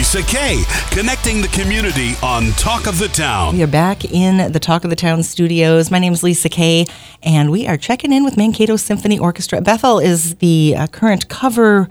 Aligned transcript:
Lisa 0.00 0.22
Kay, 0.22 0.62
connecting 0.92 1.42
the 1.42 1.48
community 1.48 2.14
on 2.22 2.52
Talk 2.52 2.86
of 2.86 2.98
the 2.98 3.08
Town. 3.08 3.54
We 3.54 3.62
are 3.62 3.66
back 3.66 4.02
in 4.02 4.50
the 4.50 4.58
Talk 4.58 4.84
of 4.84 4.88
the 4.88 4.96
Town 4.96 5.22
studios. 5.22 5.90
My 5.90 5.98
name 5.98 6.14
is 6.14 6.22
Lisa 6.22 6.48
Kay, 6.48 6.86
and 7.22 7.50
we 7.50 7.66
are 7.66 7.76
checking 7.76 8.10
in 8.10 8.24
with 8.24 8.34
Mankato 8.38 8.76
Symphony 8.76 9.18
Orchestra. 9.18 9.60
Bethel 9.60 9.98
is 9.98 10.36
the 10.36 10.74
uh, 10.74 10.86
current 10.86 11.28
cover 11.28 11.90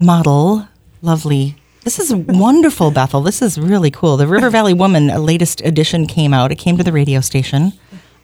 model. 0.00 0.66
Lovely. 1.02 1.56
This 1.82 1.98
is 1.98 2.14
wonderful, 2.14 2.90
Bethel. 2.90 3.20
This 3.20 3.42
is 3.42 3.58
really 3.58 3.90
cool. 3.90 4.16
The 4.16 4.26
River 4.26 4.48
Valley 4.48 4.72
Woman 4.72 5.10
uh, 5.10 5.18
latest 5.18 5.60
edition 5.60 6.06
came 6.06 6.32
out. 6.32 6.50
It 6.50 6.56
came 6.56 6.78
to 6.78 6.82
the 6.82 6.92
radio 6.92 7.20
station. 7.20 7.74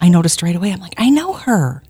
I 0.00 0.08
noticed 0.08 0.42
right 0.42 0.56
away. 0.56 0.72
I'm 0.72 0.80
like, 0.80 0.94
I 0.96 1.10
know 1.10 1.34
her. 1.34 1.82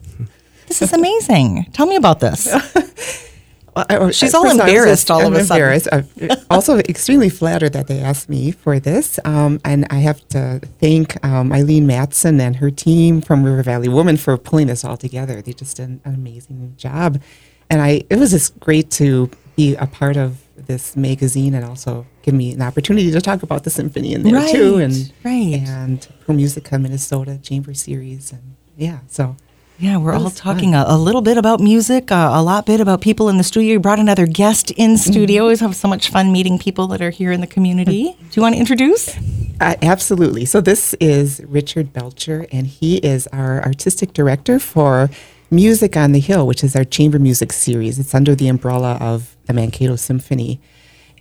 This 0.66 0.82
is 0.82 0.92
amazing. 0.92 1.66
Tell 1.74 1.86
me 1.86 1.94
about 1.94 2.18
this. 2.18 2.48
I- 3.76 4.10
She's 4.10 4.34
all 4.34 4.44
first 4.44 4.58
embarrassed 4.58 5.10
all 5.10 5.20
of 5.20 5.26
I'm 5.28 5.34
a 5.34 5.44
sudden. 5.44 6.08
I'm 6.30 6.36
also 6.50 6.78
extremely 6.78 7.28
flattered 7.28 7.72
that 7.72 7.86
they 7.86 8.00
asked 8.00 8.28
me 8.28 8.50
for 8.50 8.78
this. 8.80 9.18
Um, 9.24 9.60
and 9.64 9.86
I 9.90 9.96
have 9.96 10.26
to 10.28 10.60
thank 10.80 11.22
um, 11.24 11.52
Eileen 11.52 11.86
Matson 11.86 12.40
and 12.40 12.56
her 12.56 12.70
team 12.70 13.20
from 13.20 13.44
River 13.44 13.62
Valley 13.62 13.88
Woman 13.88 14.16
for 14.16 14.36
pulling 14.36 14.66
this 14.66 14.84
all 14.84 14.96
together. 14.96 15.40
They 15.42 15.52
just 15.52 15.76
did 15.76 15.88
an 15.88 16.00
amazing 16.04 16.74
job. 16.76 17.20
And 17.68 17.80
I, 17.80 18.02
it 18.10 18.16
was 18.16 18.30
just 18.30 18.58
great 18.58 18.90
to 18.92 19.30
be 19.56 19.76
a 19.76 19.86
part 19.86 20.16
of 20.16 20.42
this 20.56 20.96
magazine 20.96 21.54
and 21.54 21.64
also 21.64 22.06
give 22.22 22.34
me 22.34 22.52
an 22.52 22.62
opportunity 22.62 23.10
to 23.10 23.20
talk 23.20 23.42
about 23.42 23.64
the 23.64 23.70
symphony 23.70 24.12
in 24.12 24.22
there 24.22 24.52
too. 24.52 24.76
And, 24.76 25.12
right. 25.24 25.60
and 25.66 26.06
Pro 26.24 26.34
Musica 26.34 26.78
Minnesota 26.78 27.38
Chamber 27.38 27.74
Series. 27.74 28.32
And 28.32 28.56
yeah, 28.76 29.00
so. 29.06 29.36
Yeah, 29.80 29.96
we're 29.96 30.12
all 30.12 30.28
talking 30.28 30.74
a, 30.74 30.84
a 30.86 30.98
little 30.98 31.22
bit 31.22 31.38
about 31.38 31.58
music, 31.58 32.12
uh, 32.12 32.32
a 32.34 32.42
lot 32.42 32.66
bit 32.66 32.82
about 32.82 33.00
people 33.00 33.30
in 33.30 33.38
the 33.38 33.42
studio. 33.42 33.72
You 33.72 33.80
brought 33.80 33.98
another 33.98 34.26
guest 34.26 34.70
in 34.72 34.98
studio. 34.98 35.44
Always 35.44 35.60
have 35.60 35.74
so 35.74 35.88
much 35.88 36.10
fun 36.10 36.32
meeting 36.32 36.58
people 36.58 36.86
that 36.88 37.00
are 37.00 37.08
here 37.08 37.32
in 37.32 37.40
the 37.40 37.46
community. 37.46 38.12
Do 38.12 38.28
you 38.34 38.42
want 38.42 38.56
to 38.56 38.58
introduce? 38.58 39.16
Uh, 39.58 39.76
absolutely. 39.80 40.44
So 40.44 40.60
this 40.60 40.92
is 41.00 41.40
Richard 41.48 41.94
Belcher, 41.94 42.46
and 42.52 42.66
he 42.66 42.98
is 42.98 43.26
our 43.28 43.64
artistic 43.64 44.12
director 44.12 44.58
for 44.58 45.08
Music 45.50 45.96
on 45.96 46.12
the 46.12 46.20
Hill, 46.20 46.46
which 46.46 46.62
is 46.62 46.76
our 46.76 46.84
chamber 46.84 47.18
music 47.18 47.50
series. 47.50 47.98
It's 47.98 48.14
under 48.14 48.34
the 48.34 48.48
umbrella 48.48 48.98
of 49.00 49.34
the 49.46 49.54
Mankato 49.54 49.96
Symphony. 49.96 50.60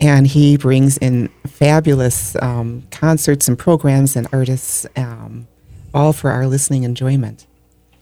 And 0.01 0.27
he 0.27 0.57
brings 0.57 0.97
in 0.97 1.29
fabulous 1.47 2.35
um, 2.41 2.83
concerts 2.91 3.47
and 3.47 3.57
programs 3.57 4.17
and 4.17 4.27
artists, 4.33 4.85
um, 4.97 5.47
all 5.93 6.11
for 6.11 6.31
our 6.31 6.45
listening 6.45 6.83
enjoyment. 6.83 7.47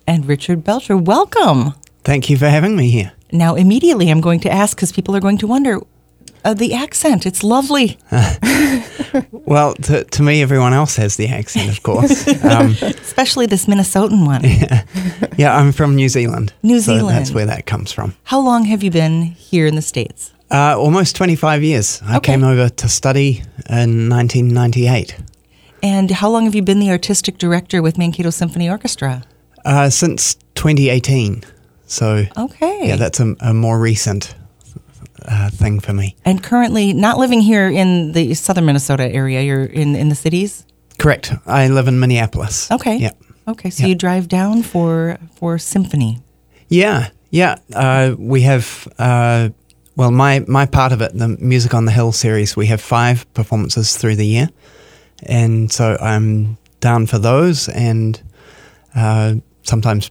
And 0.08 0.26
Richard 0.26 0.64
Belcher, 0.64 0.96
welcome. 0.98 1.74
Thank 2.04 2.30
you 2.30 2.38
for 2.38 2.48
having 2.48 2.76
me 2.78 2.90
here. 2.90 3.12
Now, 3.32 3.56
immediately, 3.56 4.10
I'm 4.10 4.22
going 4.22 4.40
to 4.42 4.52
ask 4.52 4.78
because 4.78 4.94
people 4.94 5.16
are 5.16 5.20
going 5.20 5.38
to 5.40 5.48
wonder 5.48 5.80
uh, 6.46 6.54
the 6.54 6.74
accent. 6.74 7.26
It's 7.26 7.44
lovely. 7.44 7.98
Well, 9.32 9.74
to, 9.76 10.04
to 10.04 10.22
me, 10.24 10.42
everyone 10.42 10.74
else 10.74 10.98
has 10.98 11.16
the 11.16 11.28
accent, 11.30 11.70
of 11.70 11.82
course. 11.82 12.28
um, 12.44 12.76
especially 12.82 13.46
this 13.46 13.66
Minnesotan 13.66 14.26
one. 14.28 14.44
yeah, 15.38 15.56
I'm 15.56 15.72
from 15.72 15.96
New 15.96 16.10
Zealand. 16.10 16.54
New 16.62 16.80
so 16.82 16.94
Zealand. 16.98 17.18
that's 17.18 17.32
where 17.32 17.46
that 17.46 17.66
comes 17.66 17.92
from. 17.92 18.14
How 18.26 18.40
long 18.42 18.66
have 18.66 18.84
you 18.84 18.92
been 18.92 19.22
here 19.24 19.66
in 19.66 19.76
the 19.76 19.82
States? 19.82 20.34
Uh, 20.52 20.78
almost 20.78 21.16
25 21.16 21.64
years. 21.64 22.02
I 22.04 22.18
Okay. 22.18 22.34
came 22.34 22.44
over 22.44 22.68
to 22.70 22.90
study 22.90 23.42
in 23.70 24.10
1998. 24.10 25.16
And 25.82 26.12
how 26.12 26.30
long 26.30 26.44
have 26.44 26.54
you 26.54 26.62
been 26.62 26.80
the 26.80 26.92
artistic 26.92 27.38
director 27.38 27.82
with 27.82 27.98
Mankato 27.98 28.30
Symphony 28.30 28.70
Orchestra? 28.70 29.24
Uh, 29.68 29.90
since 29.90 30.36
2018. 30.56 31.44
So, 31.88 32.26
Okay. 32.38 32.88
yeah, 32.88 32.96
that's 32.96 33.20
a, 33.20 33.36
a 33.42 33.54
more 33.54 33.78
recent 33.80 34.34
uh, 35.26 35.50
thing 35.50 35.82
for 35.82 35.94
me. 35.94 36.16
And 36.24 36.42
currently 36.42 36.94
not 36.94 37.18
living 37.18 37.42
here 37.42 37.68
in 37.70 38.14
the 38.14 38.34
southern 38.34 38.66
Minnesota 38.66 39.04
area. 39.04 39.42
You're 39.42 39.66
in, 39.66 39.96
in 39.96 40.10
the 40.10 40.16
cities? 40.16 40.66
Correct. 40.98 41.34
I 41.46 41.68
live 41.68 41.88
in 41.90 42.00
Minneapolis. 42.00 42.72
Okay. 42.72 42.98
Yeah. 42.98 43.12
Okay. 43.48 43.70
So 43.70 43.84
Yeah. 43.84 43.90
you 43.90 43.96
drive 43.96 44.28
down 44.28 44.64
for 44.64 45.18
for 45.36 45.58
symphony. 45.60 46.20
Yeah, 46.70 47.10
yeah. 47.30 47.56
Uh, 47.74 48.16
we 48.18 48.42
have, 48.44 48.88
uh, 49.00 49.50
well, 49.96 50.12
my, 50.12 50.46
my 50.48 50.66
part 50.66 50.92
of 50.94 51.02
it, 51.02 51.12
the 51.18 51.28
Music 51.40 51.74
on 51.74 51.86
the 51.86 51.92
Hill 51.92 52.12
series, 52.12 52.56
we 52.58 52.68
have 52.68 52.82
five 52.82 53.26
performances 53.34 53.98
through 53.98 54.16
the 54.16 54.26
year. 54.28 54.50
And 55.24 55.72
so 55.72 55.98
I'm 56.02 56.58
down 56.80 57.06
for 57.08 57.20
those 57.20 57.70
and 57.70 58.22
uh, 58.96 59.36
sometimes 59.68 60.10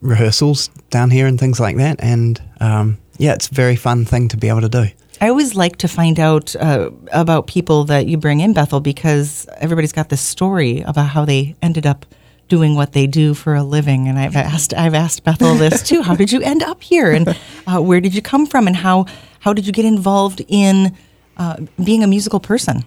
rehearsals 0.00 0.68
down 0.90 1.10
here 1.10 1.26
and 1.26 1.38
things 1.38 1.58
like 1.58 1.76
that. 1.76 1.96
And 2.00 2.40
um, 2.60 2.98
yeah, 3.18 3.34
it's 3.34 3.48
a 3.48 3.54
very 3.54 3.76
fun 3.76 4.04
thing 4.04 4.28
to 4.28 4.36
be 4.36 4.48
able 4.48 4.60
to 4.60 4.68
do. 4.68 4.86
I 5.20 5.28
always 5.28 5.54
like 5.54 5.76
to 5.78 5.88
find 5.88 6.18
out 6.18 6.54
uh, 6.56 6.90
about 7.12 7.46
people 7.46 7.84
that 7.84 8.06
you 8.06 8.18
bring 8.18 8.40
in, 8.40 8.52
Bethel, 8.52 8.80
because 8.80 9.46
everybody's 9.56 9.92
got 9.92 10.08
this 10.08 10.20
story 10.20 10.82
about 10.82 11.08
how 11.08 11.24
they 11.24 11.54
ended 11.62 11.86
up 11.86 12.04
doing 12.48 12.74
what 12.74 12.92
they 12.92 13.06
do 13.06 13.32
for 13.32 13.54
a 13.54 13.62
living. 13.62 14.08
And 14.08 14.18
I've 14.18 14.36
asked, 14.36 14.74
I've 14.74 14.94
asked 14.94 15.24
Bethel 15.24 15.54
this 15.54 15.82
too. 15.82 16.02
How 16.02 16.14
did 16.14 16.32
you 16.32 16.42
end 16.42 16.62
up 16.62 16.82
here, 16.82 17.12
and 17.12 17.28
uh, 17.66 17.80
where 17.80 18.00
did 18.00 18.14
you 18.14 18.22
come 18.22 18.46
from, 18.46 18.66
and 18.66 18.76
how 18.76 19.06
how 19.40 19.52
did 19.52 19.66
you 19.66 19.72
get 19.72 19.84
involved 19.84 20.44
in 20.48 20.96
uh, 21.36 21.56
being 21.82 22.02
a 22.02 22.06
musical 22.06 22.40
person? 22.40 22.84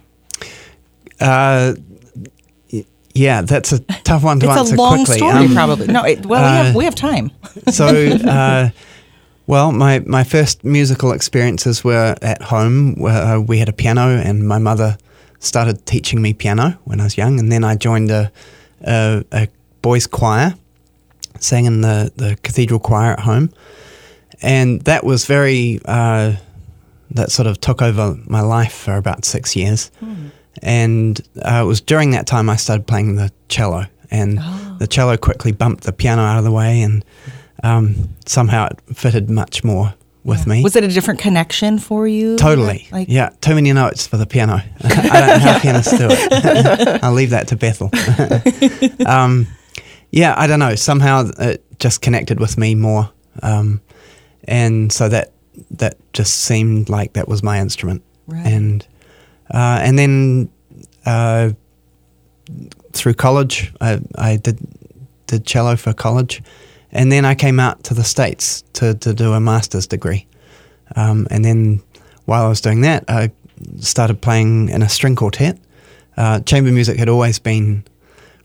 Uh, 3.18 3.22
yeah, 3.24 3.42
that's 3.42 3.72
a 3.72 3.78
tough 4.04 4.22
one 4.24 4.40
to 4.40 4.46
It's 4.46 4.56
answer 4.58 4.74
a 4.74 4.78
long 4.78 4.96
quickly. 5.04 5.18
story, 5.18 5.46
Um, 5.46 5.54
probably. 5.54 5.86
No, 5.88 6.04
it, 6.04 6.24
well, 6.26 6.42
we 6.42 6.58
uh, 6.58 6.64
have 6.64 6.74
we 6.74 6.84
have 6.84 6.94
time. 6.94 7.30
so, 7.70 7.86
uh, 8.26 8.70
well, 9.46 9.72
my, 9.72 10.00
my 10.00 10.24
first 10.24 10.64
musical 10.64 11.12
experiences 11.12 11.82
were 11.84 12.14
at 12.22 12.42
home. 12.42 12.94
Where, 12.96 13.22
uh, 13.22 13.40
we 13.40 13.58
had 13.58 13.68
a 13.68 13.72
piano, 13.72 14.08
and 14.16 14.46
my 14.46 14.58
mother 14.58 14.96
started 15.40 15.84
teaching 15.86 16.20
me 16.20 16.34
piano 16.34 16.78
when 16.84 17.00
I 17.00 17.04
was 17.04 17.16
young. 17.16 17.38
And 17.38 17.50
then 17.50 17.64
I 17.64 17.76
joined 17.76 18.10
a, 18.10 18.30
a, 18.86 19.24
a 19.32 19.48
boys' 19.82 20.06
choir, 20.06 20.54
sang 21.40 21.64
in 21.66 21.80
the, 21.80 22.12
the 22.16 22.36
cathedral 22.42 22.80
choir 22.80 23.12
at 23.12 23.20
home. 23.20 23.50
And 24.42 24.82
that 24.82 25.04
was 25.04 25.26
very, 25.26 25.80
uh, 25.84 26.36
that 27.12 27.30
sort 27.30 27.46
of 27.46 27.60
took 27.60 27.80
over 27.82 28.16
my 28.26 28.40
life 28.40 28.72
for 28.72 28.96
about 28.96 29.24
six 29.24 29.56
years. 29.56 29.90
And 30.62 31.20
uh, 31.42 31.62
it 31.62 31.66
was 31.66 31.80
during 31.80 32.10
that 32.12 32.26
time 32.26 32.50
I 32.50 32.56
started 32.56 32.86
playing 32.86 33.16
the 33.16 33.32
cello. 33.48 33.86
And 34.10 34.38
the 34.78 34.86
cello 34.86 35.16
quickly 35.16 35.52
bumped 35.52 35.84
the 35.84 35.92
piano 35.92 36.22
out 36.22 36.38
of 36.38 36.44
the 36.44 36.50
way, 36.50 36.80
and 36.80 37.04
um, 37.62 38.08
somehow 38.24 38.68
it 38.68 38.96
fitted 38.96 39.28
much 39.28 39.62
more 39.62 39.92
with 40.24 40.46
me. 40.46 40.62
Was 40.62 40.76
it 40.76 40.84
a 40.84 40.88
different 40.88 41.20
connection 41.20 41.78
for 41.78 42.06
you? 42.06 42.36
Totally. 42.36 42.86
Like, 42.90 43.08
yeah, 43.08 43.30
too 43.40 43.54
many 43.54 43.72
notes 43.72 44.06
for 44.06 44.16
the 44.16 44.26
piano. 44.26 44.62
I 44.82 44.88
don't 44.88 45.28
know 45.28 45.38
how 45.38 45.58
pianists 45.58 45.98
do 45.98 46.06
it. 46.10 47.00
I'll 47.02 47.12
leave 47.12 47.30
that 47.30 47.48
to 47.48 47.56
Bethel. 47.56 47.90
um, 49.06 49.46
yeah, 50.10 50.34
I 50.36 50.46
don't 50.46 50.58
know. 50.58 50.74
Somehow 50.74 51.30
it 51.38 51.64
just 51.78 52.00
connected 52.00 52.40
with 52.40 52.56
me 52.56 52.74
more, 52.74 53.10
um, 53.42 53.80
and 54.44 54.92
so 54.92 55.08
that 55.08 55.32
that 55.72 55.96
just 56.12 56.34
seemed 56.42 56.88
like 56.88 57.14
that 57.14 57.28
was 57.28 57.42
my 57.42 57.60
instrument. 57.60 58.02
Right. 58.26 58.46
And 58.46 58.86
uh, 59.52 59.80
and 59.82 59.98
then 59.98 60.50
uh, 61.06 61.50
through 62.92 63.14
college, 63.14 63.72
I, 63.80 64.00
I 64.16 64.36
did 64.36 64.58
did 65.26 65.44
cello 65.44 65.76
for 65.76 65.92
college, 65.92 66.42
and 66.90 67.12
then 67.12 67.24
I 67.24 67.34
came 67.34 67.60
out 67.60 67.84
to 67.84 67.94
the 67.94 68.04
states 68.04 68.62
to 68.74 68.94
to 68.94 69.14
do 69.14 69.32
a 69.32 69.40
master's 69.40 69.86
degree. 69.86 70.26
Um, 70.96 71.26
and 71.30 71.44
then 71.44 71.82
while 72.24 72.44
I 72.44 72.48
was 72.48 72.60
doing 72.60 72.82
that, 72.82 73.04
I 73.08 73.30
started 73.80 74.20
playing 74.20 74.68
in 74.68 74.82
a 74.82 74.88
string 74.88 75.16
quartet. 75.16 75.58
Uh, 76.16 76.40
chamber 76.40 76.72
music 76.72 76.98
had 76.98 77.08
always 77.08 77.38
been 77.38 77.84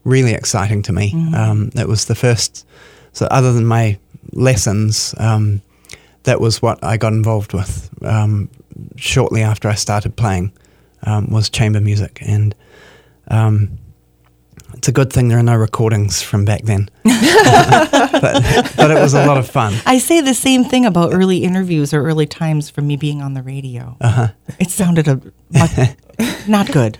really 0.03 0.33
exciting 0.33 0.81
to 0.83 0.93
me. 0.93 1.13
Um, 1.35 1.71
it 1.75 1.87
was 1.87 2.05
the 2.05 2.15
first, 2.15 2.67
so 3.13 3.25
other 3.31 3.53
than 3.53 3.65
my 3.65 3.97
lessons, 4.33 5.15
um, 5.17 5.61
that 6.23 6.39
was 6.39 6.61
what 6.61 6.83
I 6.83 6.97
got 6.97 7.13
involved 7.13 7.53
with 7.53 7.89
um, 8.03 8.49
shortly 8.95 9.41
after 9.41 9.69
I 9.69 9.75
started 9.75 10.15
playing 10.15 10.51
um, 11.03 11.27
was 11.27 11.49
chamber 11.49 11.81
music. 11.81 12.19
And 12.21 12.55
um, 13.29 13.77
it's 14.73 14.87
a 14.87 14.91
good 14.91 15.11
thing 15.13 15.27
there 15.27 15.37
are 15.37 15.43
no 15.43 15.55
recordings 15.55 16.21
from 16.21 16.45
back 16.45 16.63
then. 16.63 16.89
but, 17.03 18.73
but 18.75 18.91
it 18.91 18.99
was 19.01 19.13
a 19.13 19.25
lot 19.25 19.37
of 19.37 19.49
fun. 19.49 19.73
I 19.85 19.97
say 19.97 20.21
the 20.21 20.33
same 20.33 20.63
thing 20.63 20.85
about 20.85 21.13
early 21.13 21.43
interviews 21.43 21.93
or 21.93 22.03
early 22.03 22.25
times 22.25 22.69
from 22.69 22.87
me 22.87 22.95
being 22.95 23.21
on 23.21 23.33
the 23.33 23.43
radio. 23.43 23.97
Uh-huh. 24.01 24.29
It 24.59 24.69
sounded 24.69 25.07
a 25.07 25.21
much, 25.51 25.71
not 26.47 26.71
good, 26.71 26.99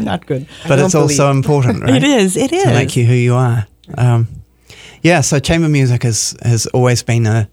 not 0.00 0.26
good. 0.26 0.46
But 0.66 0.78
it's 0.78 0.94
also 0.94 1.28
believe- 1.28 1.36
important, 1.36 1.82
right? 1.82 1.94
It 1.94 2.04
is. 2.04 2.36
It 2.36 2.52
is. 2.52 2.64
to 2.64 2.70
make 2.70 2.96
you 2.96 3.04
who 3.04 3.14
you 3.14 3.34
are. 3.34 3.66
Um, 3.96 4.28
yeah, 5.02 5.20
so 5.20 5.38
chamber 5.38 5.68
music 5.68 6.02
has 6.02 6.34
has 6.42 6.66
always 6.68 7.02
been 7.02 7.26
a, 7.26 7.48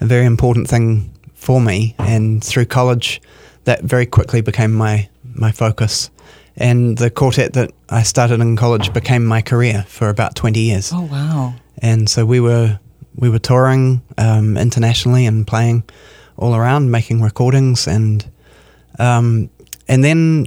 a 0.00 0.04
very 0.04 0.24
important 0.24 0.68
thing 0.68 1.12
for 1.34 1.60
me, 1.60 1.96
and 1.98 2.42
through 2.42 2.66
college, 2.66 3.20
that 3.64 3.82
very 3.82 4.06
quickly 4.06 4.40
became 4.40 4.72
my 4.72 5.08
my 5.34 5.52
focus. 5.52 6.10
And 6.56 6.98
the 6.98 7.10
quartet 7.10 7.54
that 7.54 7.72
I 7.88 8.02
started 8.02 8.40
in 8.40 8.56
college 8.56 8.92
became 8.92 9.24
my 9.24 9.42
career 9.42 9.84
for 9.88 10.08
about 10.08 10.34
twenty 10.34 10.60
years. 10.60 10.92
Oh 10.92 11.08
wow. 11.10 11.54
And 11.78 12.08
so 12.08 12.26
we 12.26 12.40
were 12.40 12.78
we 13.16 13.28
were 13.28 13.38
touring 13.38 14.02
um, 14.18 14.56
internationally 14.56 15.26
and 15.26 15.46
playing 15.46 15.84
all 16.36 16.54
around, 16.54 16.90
making 16.90 17.22
recordings, 17.22 17.86
and 17.86 18.24
um, 18.98 19.50
and 19.88 20.04
then 20.04 20.46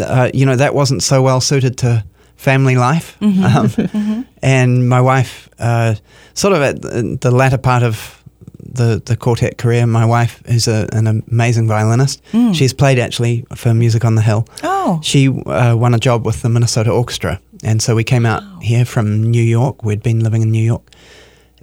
uh, 0.00 0.30
you 0.32 0.46
know 0.46 0.56
that 0.56 0.74
wasn't 0.74 1.02
so 1.02 1.22
well 1.22 1.40
suited 1.40 1.78
to 1.78 2.04
family 2.36 2.76
life, 2.76 3.16
um, 3.20 4.26
and 4.42 4.88
my 4.88 5.00
wife 5.00 5.48
uh, 5.58 5.94
sort 6.34 6.54
of 6.54 6.62
at 6.62 7.20
the 7.20 7.30
latter 7.30 7.58
part 7.58 7.82
of 7.82 8.17
the, 8.62 9.02
the 9.04 9.16
quartet 9.16 9.58
career. 9.58 9.86
My 9.86 10.04
wife 10.04 10.42
is 10.46 10.68
a, 10.68 10.88
an 10.92 11.06
amazing 11.28 11.68
violinist. 11.68 12.22
She's 12.52 12.72
played 12.72 12.98
actually 12.98 13.44
for 13.54 13.74
Music 13.74 14.04
on 14.04 14.14
the 14.14 14.22
Hill. 14.22 14.46
Oh. 14.62 15.00
She 15.02 15.28
uh, 15.28 15.74
won 15.76 15.94
a 15.94 15.98
job 15.98 16.24
with 16.26 16.42
the 16.42 16.48
Minnesota 16.48 16.90
Orchestra, 16.90 17.40
and 17.62 17.82
so 17.82 17.94
we 17.94 18.04
came 18.04 18.24
out 18.26 18.42
here 18.62 18.84
from 18.84 19.22
New 19.30 19.42
York. 19.42 19.84
We'd 19.84 20.02
been 20.02 20.20
living 20.20 20.42
in 20.42 20.50
New 20.50 20.64
York, 20.64 20.90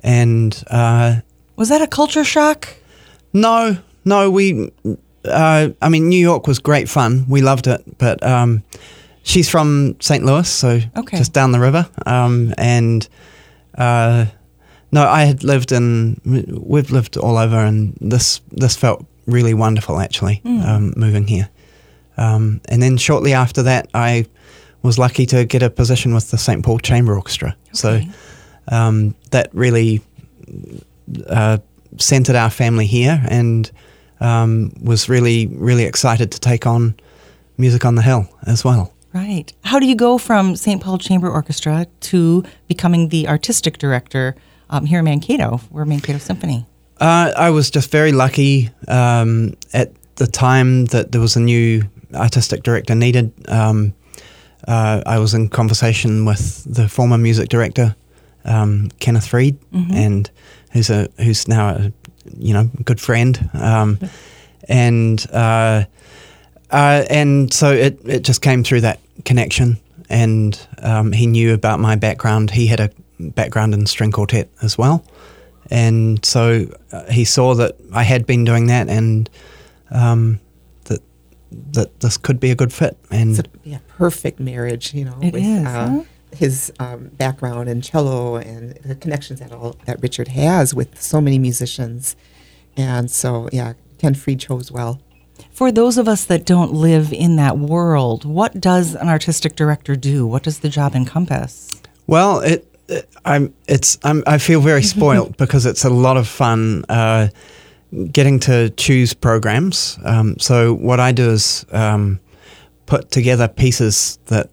and 0.03 0.63
uh, 0.69 1.15
Was 1.55 1.69
that 1.69 1.81
a 1.81 1.87
culture 1.87 2.23
shock? 2.23 2.67
no, 3.33 3.77
no, 4.05 4.29
we. 4.31 4.71
Uh, 5.25 5.69
I 5.81 5.89
mean, 5.89 6.07
New 6.07 6.19
York 6.19 6.45
was 6.47 6.59
great 6.59 6.87
fun. 6.87 7.25
We 7.27 7.41
loved 7.41 7.65
it, 7.65 7.81
but 7.97 8.21
um, 8.23 8.61
she's 9.23 9.49
from 9.49 9.95
St. 9.99 10.23
Louis, 10.23 10.47
so 10.47 10.79
Okay. 10.95 11.17
just 11.17 11.33
down 11.33 11.51
the 11.51 11.59
river. 11.59 11.89
Um, 12.05 12.53
and 12.59 13.07
uh, 13.75 14.27
no, 14.95 15.07
I 15.07 15.25
had 15.25 15.43
lived 15.43 15.71
in. 15.71 16.19
We've 16.23 16.89
lived 16.89 17.17
all 17.17 17.37
over, 17.37 17.57
and 17.57 17.97
this 18.01 18.41
this 18.51 18.75
felt 18.75 19.05
really 19.27 19.53
wonderful 19.53 19.99
actually. 19.99 20.41
Um, 20.45 20.93
moving 20.95 21.27
here, 21.27 21.49
um, 22.17 22.61
and 22.69 22.81
then 22.81 22.97
shortly 22.97 23.33
after 23.33 23.63
that, 23.63 23.89
I 23.93 24.25
was 24.81 24.97
lucky 24.97 25.25
to 25.25 25.45
get 25.45 25.63
a 25.63 25.69
position 25.69 26.13
with 26.13 26.31
the 26.31 26.37
St. 26.37 26.63
Paul 26.63 26.79
Chamber 26.79 27.15
Orchestra. 27.15 27.55
So 27.73 27.99
um, 28.69 29.15
that 29.31 29.49
really 29.53 30.01
uh, 31.27 31.57
centered 31.97 32.35
our 32.35 32.49
family 32.49 32.85
here 32.85 33.21
and 33.27 33.69
um, 34.21 34.71
was 34.81 35.09
really, 35.09 35.47
really 35.47 35.83
excited 35.83 36.31
to 36.31 36.39
take 36.39 36.65
on 36.65 36.95
Music 37.57 37.83
on 37.83 37.95
the 37.95 38.01
Hill 38.01 38.27
as 38.45 38.63
well. 38.63 38.93
Right. 39.13 39.51
How 39.63 39.79
do 39.79 39.87
you 39.87 39.95
go 39.95 40.17
from 40.17 40.55
St. 40.55 40.81
Paul 40.81 40.97
Chamber 40.97 41.29
Orchestra 41.29 41.87
to 42.01 42.43
becoming 42.67 43.09
the 43.09 43.27
artistic 43.27 43.77
director 43.77 44.35
um, 44.69 44.85
here 44.85 44.99
in 44.99 45.05
Mankato, 45.05 45.61
we're 45.71 45.85
Mankato 45.85 46.19
Symphony? 46.19 46.65
Uh, 46.99 47.31
I 47.35 47.49
was 47.49 47.69
just 47.69 47.91
very 47.91 48.11
lucky 48.11 48.69
um, 48.87 49.55
at 49.73 49.91
the 50.15 50.27
time 50.27 50.85
that 50.85 51.11
there 51.11 51.21
was 51.21 51.35
a 51.35 51.41
new 51.41 51.83
artistic 52.13 52.63
director 52.63 52.95
needed. 52.95 53.31
Um, 53.49 53.93
uh, 54.67 55.01
I 55.05 55.19
was 55.19 55.33
in 55.33 55.49
conversation 55.49 56.25
with 56.25 56.63
the 56.63 56.87
former 56.87 57.17
music 57.17 57.49
director, 57.49 57.95
um, 58.45 58.89
Kenneth 58.99 59.27
Freed, 59.27 59.57
and 59.93 60.29
who's 60.71 60.89
a 60.89 61.09
who's 61.17 61.47
now 61.47 61.69
a 61.69 61.91
you 62.37 62.53
know 62.53 62.69
good 62.83 62.99
friend, 62.99 63.49
um, 63.53 63.99
and 64.67 65.25
uh, 65.31 65.83
uh, 66.71 67.05
and 67.09 67.53
so 67.53 67.71
it 67.71 67.99
it 68.05 68.23
just 68.23 68.41
came 68.41 68.63
through 68.63 68.81
that 68.81 68.99
connection, 69.23 69.77
and 70.09 70.59
um, 70.81 71.11
he 71.11 71.27
knew 71.27 71.53
about 71.53 71.79
my 71.79 71.95
background. 71.95 72.51
He 72.51 72.67
had 72.67 72.79
a 72.79 72.89
background 73.19 73.73
in 73.73 73.85
string 73.85 74.11
quartet 74.11 74.49
as 74.61 74.77
well, 74.77 75.05
and 75.71 76.23
so 76.25 76.67
uh, 76.91 77.11
he 77.11 77.25
saw 77.25 77.55
that 77.55 77.75
I 77.93 78.03
had 78.03 78.25
been 78.25 78.43
doing 78.45 78.67
that, 78.67 78.89
and 78.89 79.29
um, 79.91 80.39
that 80.85 81.01
that 81.71 81.99
this 81.99 82.17
could 82.17 82.39
be 82.39 82.51
a 82.51 82.55
good 82.55 82.73
fit. 82.73 82.97
And 83.11 83.31
It's 83.31 83.39
a 83.39 83.43
yeah, 83.63 83.79
perfect 83.97 84.39
marriage, 84.39 84.93
you 84.93 85.05
know, 85.05 85.17
It 85.21 85.33
with 85.33 85.43
is, 85.43 85.65
uh, 85.65 85.87
huh? 85.87 86.03
his 86.35 86.71
um, 86.79 87.07
background 87.17 87.69
in 87.69 87.81
cello 87.81 88.35
and 88.35 88.73
the 88.83 88.95
connections 88.95 89.39
that 89.39 89.51
all 89.51 89.75
that 89.85 90.01
Richard 90.01 90.27
has 90.29 90.73
with 90.73 91.01
so 91.01 91.21
many 91.21 91.39
musicians. 91.39 92.15
And 92.77 93.09
so, 93.09 93.47
yeah, 93.53 93.73
Ken 93.99 94.15
Freed 94.15 94.41
chose 94.41 94.69
well. 94.71 95.01
For 95.51 95.71
those 95.71 95.97
of 95.97 96.07
us 96.07 96.25
that 96.25 96.45
don't 96.45 96.73
live 96.73 97.13
in 97.13 97.37
that 97.37 97.57
world, 97.57 98.25
what 98.25 98.59
does 98.59 98.95
an 98.95 99.07
artistic 99.07 99.55
director 99.55 99.95
do? 99.95 100.27
What 100.27 100.43
does 100.43 100.59
the 100.59 100.69
job 100.69 100.93
encompass? 100.95 101.69
Well, 102.07 102.39
it, 102.39 102.67
it 102.74 102.74
I'm 103.23 103.53
it's 103.67 103.97
I'm, 104.03 104.23
I 104.27 104.37
feel 104.37 104.61
very 104.61 104.83
spoilt 104.95 105.37
because 105.37 105.65
it's 105.65 105.85
a 105.85 105.89
lot 105.89 106.17
of 106.17 106.27
fun 106.27 106.85
uh, 106.89 107.29
getting 108.11 108.39
to 108.41 108.69
choose 108.71 109.13
programs. 109.13 109.97
Um, 110.03 110.37
so 110.39 110.73
what 110.73 110.99
I 110.99 111.11
do 111.11 111.31
is 111.31 111.65
um, 111.71 112.19
put 112.85 113.11
together 113.11 113.47
pieces 113.47 114.19
that 114.25 114.49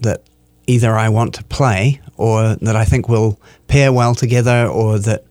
that 0.00 0.22
either 0.66 0.96
I 0.96 1.08
want 1.08 1.34
to 1.34 1.44
play 1.44 2.00
or 2.16 2.54
that 2.56 2.76
I 2.76 2.84
think 2.84 3.08
will 3.08 3.40
pair 3.66 3.92
well 3.92 4.14
together 4.14 4.66
or 4.66 4.98
that 4.98 5.24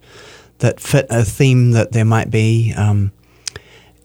that 0.59 0.79
fit 0.79 1.07
a 1.09 1.23
theme 1.23 1.71
that 1.71 1.91
there 1.91 2.05
might 2.05 2.29
be. 2.29 2.73
Um, 2.75 3.11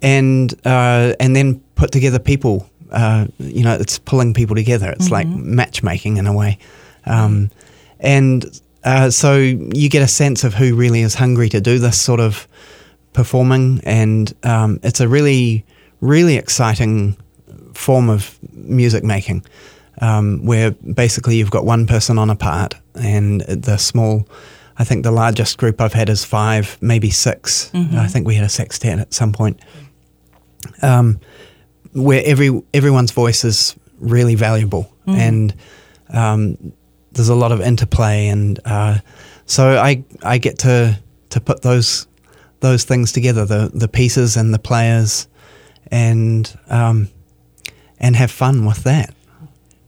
and 0.03 0.55
uh, 0.67 1.15
and 1.19 1.35
then 1.35 1.61
put 1.75 1.91
together 1.91 2.19
people. 2.19 2.69
Uh, 2.91 3.27
you 3.39 3.65
know, 3.65 3.75
it's 3.75 3.99
pulling 3.99 4.35
people 4.35 4.55
together. 4.55 4.91
It's 4.91 5.11
like 5.11 5.27
matchmaking 5.27 6.19
in 6.19 6.27
a 6.29 6.33
way, 6.33 6.59
um, 7.07 7.51
and 8.05 8.61
uh, 8.85 9.11
so 9.11 9.37
you 9.37 9.89
get 9.89 10.03
a 10.03 10.09
sense 10.09 10.45
of 10.45 10.55
who 10.55 10.77
really 10.77 11.01
is 11.01 11.15
hungry 11.15 11.49
to 11.49 11.61
do 11.61 11.79
this 11.79 12.01
sort 12.01 12.21
of 12.21 12.47
performing, 13.15 13.81
and 13.85 14.33
um, 14.45 14.79
it's 14.83 15.01
a 15.01 15.09
really, 15.09 15.65
really 16.01 16.37
exciting 16.37 17.17
form 17.73 18.11
of 18.11 18.39
music 18.53 19.03
making, 19.03 19.45
um, 20.01 20.45
where 20.45 20.73
basically 20.73 21.37
you've 21.37 21.51
got 21.51 21.65
one 21.65 21.87
person 21.87 22.19
on 22.19 22.31
a 22.31 22.37
part, 22.37 22.75
and 22.95 23.41
the 23.41 23.79
small. 23.79 24.29
I 24.77 24.83
think 24.83 25.05
the 25.05 25.13
largest 25.13 25.57
group 25.57 25.81
I've 25.81 25.93
had 25.93 26.09
is 26.09 26.25
five, 26.25 26.77
maybe 26.81 27.09
6 27.09 27.71
I 28.01 28.09
think 28.09 28.27
we 28.27 28.35
had 28.35 28.45
a 28.45 28.49
sextet 28.49 28.99
at 28.99 29.15
some 29.15 29.33
point. 29.33 29.61
Um, 30.83 31.21
where 31.93 32.21
every 32.27 32.61
everyone's 32.75 33.13
voice 33.13 33.45
is 33.45 33.77
really 34.01 34.35
valuable, 34.35 34.93
and 35.07 35.55
um, 36.11 36.73
there's 37.15 37.29
a 37.29 37.35
lot 37.35 37.53
of 37.53 37.61
interplay, 37.61 38.29
and 38.29 38.59
uh, 38.65 38.99
so 39.47 39.77
I 39.79 40.05
I 40.23 40.39
get 40.39 40.59
to 40.61 40.99
to 41.31 41.41
put 41.41 41.63
those 41.63 42.07
those 42.61 42.85
things 42.85 43.13
together, 43.13 43.45
the 43.45 43.71
the 43.73 43.89
pieces 43.89 44.37
and 44.37 44.53
the 44.53 44.59
players, 44.59 45.29
and 45.91 46.57
um, 46.69 47.09
and 47.99 48.17
have 48.17 48.31
fun 48.31 48.67
with 48.67 48.85
that. 48.85 49.15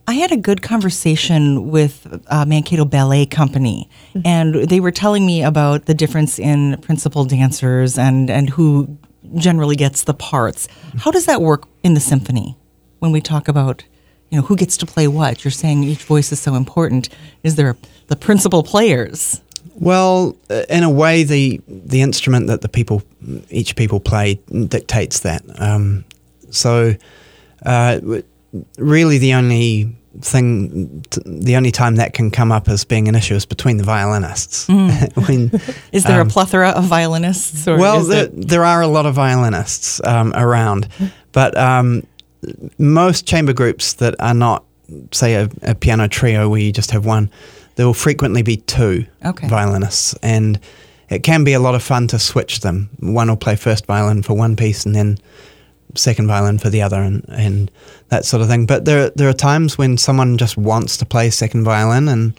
I 0.08 0.14
had 0.14 0.31
a 0.31 0.37
good 0.37 0.62
conversation 0.62 1.70
with 1.70 2.23
uh, 2.28 2.44
Mankato 2.44 2.84
Ballet 2.84 3.26
Company, 3.26 3.90
and 4.25 4.55
they 4.55 4.78
were 4.78 4.93
telling 4.93 5.26
me 5.26 5.43
about 5.43 5.87
the 5.87 5.94
difference 5.94 6.38
in 6.38 6.81
principal 6.81 7.25
dancers 7.25 7.99
and, 7.99 8.31
and 8.31 8.49
who 8.50 8.96
generally 9.34 9.75
gets 9.75 10.05
the 10.05 10.14
parts. 10.14 10.69
How 10.99 11.11
does 11.11 11.26
that 11.26 11.43
work 11.43 11.67
in 11.82 11.94
the 11.94 12.00
symphony 12.00 12.56
when 13.00 13.11
we 13.11 13.20
talk 13.20 13.49
about, 13.49 13.84
you 14.30 14.38
know, 14.40 14.42
who 14.47 14.56
gets 14.56 14.76
to 14.78 14.87
play 14.87 15.06
what? 15.09 15.45
You're 15.45 15.50
saying 15.52 15.85
each 15.85 16.02
voice 16.04 16.33
is 16.33 16.40
so 16.40 16.54
important. 16.54 17.09
Is 17.42 17.54
there 17.56 17.76
the 18.09 18.16
principal 18.16 18.62
players? 18.62 19.40
Well, 19.78 20.37
uh, 20.50 20.62
in 20.71 20.83
a 20.85 20.90
way, 20.90 21.23
the 21.25 21.61
the 21.68 22.00
instrument 22.02 22.47
that 22.47 22.61
the 22.62 22.68
people, 22.68 23.02
each 23.50 23.76
people 23.76 24.00
play, 24.00 24.40
dictates 24.68 25.21
that. 25.21 25.42
Um, 25.61 26.04
so, 26.50 26.95
uh, 27.64 28.00
really, 28.78 29.18
the 29.18 29.35
only 29.35 29.95
thing, 30.23 31.04
the 31.26 31.56
only 31.56 31.71
time 31.71 31.97
that 31.97 32.14
can 32.14 32.30
come 32.30 32.50
up 32.50 32.68
as 32.68 32.85
being 32.85 33.06
an 33.09 33.14
issue 33.14 33.35
is 33.35 33.45
between 33.45 33.76
the 33.76 33.85
violinists. 33.85 34.66
when, 34.68 35.50
Is 35.92 36.04
there 36.04 36.21
Um, 36.23 36.26
a 36.26 36.30
plethora 36.30 36.71
of 36.71 36.85
violinists? 36.85 37.68
Or 37.68 37.76
well, 37.76 38.02
there, 38.02 38.25
it- 38.25 38.49
there 38.49 38.64
are 38.64 38.80
a 38.80 38.87
lot 38.88 39.04
of 39.04 39.14
violinists 39.14 40.00
um, 40.04 40.33
around, 40.35 40.88
but 41.33 41.56
um, 41.59 42.02
most 42.79 43.26
chamber 43.26 43.53
groups 43.53 43.95
that 43.95 44.15
are 44.21 44.35
not, 44.35 44.65
say, 45.12 45.35
a, 45.35 45.50
a 45.62 45.75
piano 45.75 46.09
trio 46.09 46.49
where 46.49 46.61
you 46.61 46.73
just 46.73 46.91
have 46.91 47.05
one, 47.07 47.31
there 47.76 47.87
will 47.87 47.95
frequently 47.95 48.43
be 48.43 48.57
two 48.57 49.07
Okay. 49.25 49.49
violinists, 49.49 50.15
and 50.23 50.59
it 51.09 51.23
can 51.23 51.45
be 51.45 51.53
a 51.53 51.61
lot 51.61 51.75
of 51.75 51.83
fun 51.83 52.07
to 52.09 52.19
switch 52.19 52.61
them. 52.61 52.88
One 53.00 53.29
will 53.29 53.37
play 53.37 53.57
first 53.57 53.87
violin 53.87 54.23
for 54.23 54.35
one 54.35 54.57
piece, 54.57 54.87
and 54.87 54.95
then 54.95 55.19
second 55.95 56.26
violin 56.26 56.59
for 56.59 56.71
the 56.71 56.83
other, 56.83 57.00
and, 57.03 57.25
and 57.29 57.71
that 58.09 58.25
sort 58.25 58.43
of 58.43 58.49
thing. 58.49 58.67
But 58.67 58.85
there 58.87 59.11
there 59.11 59.29
are 59.29 59.33
times 59.35 59.76
when 59.79 59.99
someone 59.99 60.37
just 60.38 60.57
wants 60.57 60.97
to 60.99 61.07
play 61.07 61.31
second 61.31 61.65
violin, 61.65 62.09
and 62.09 62.33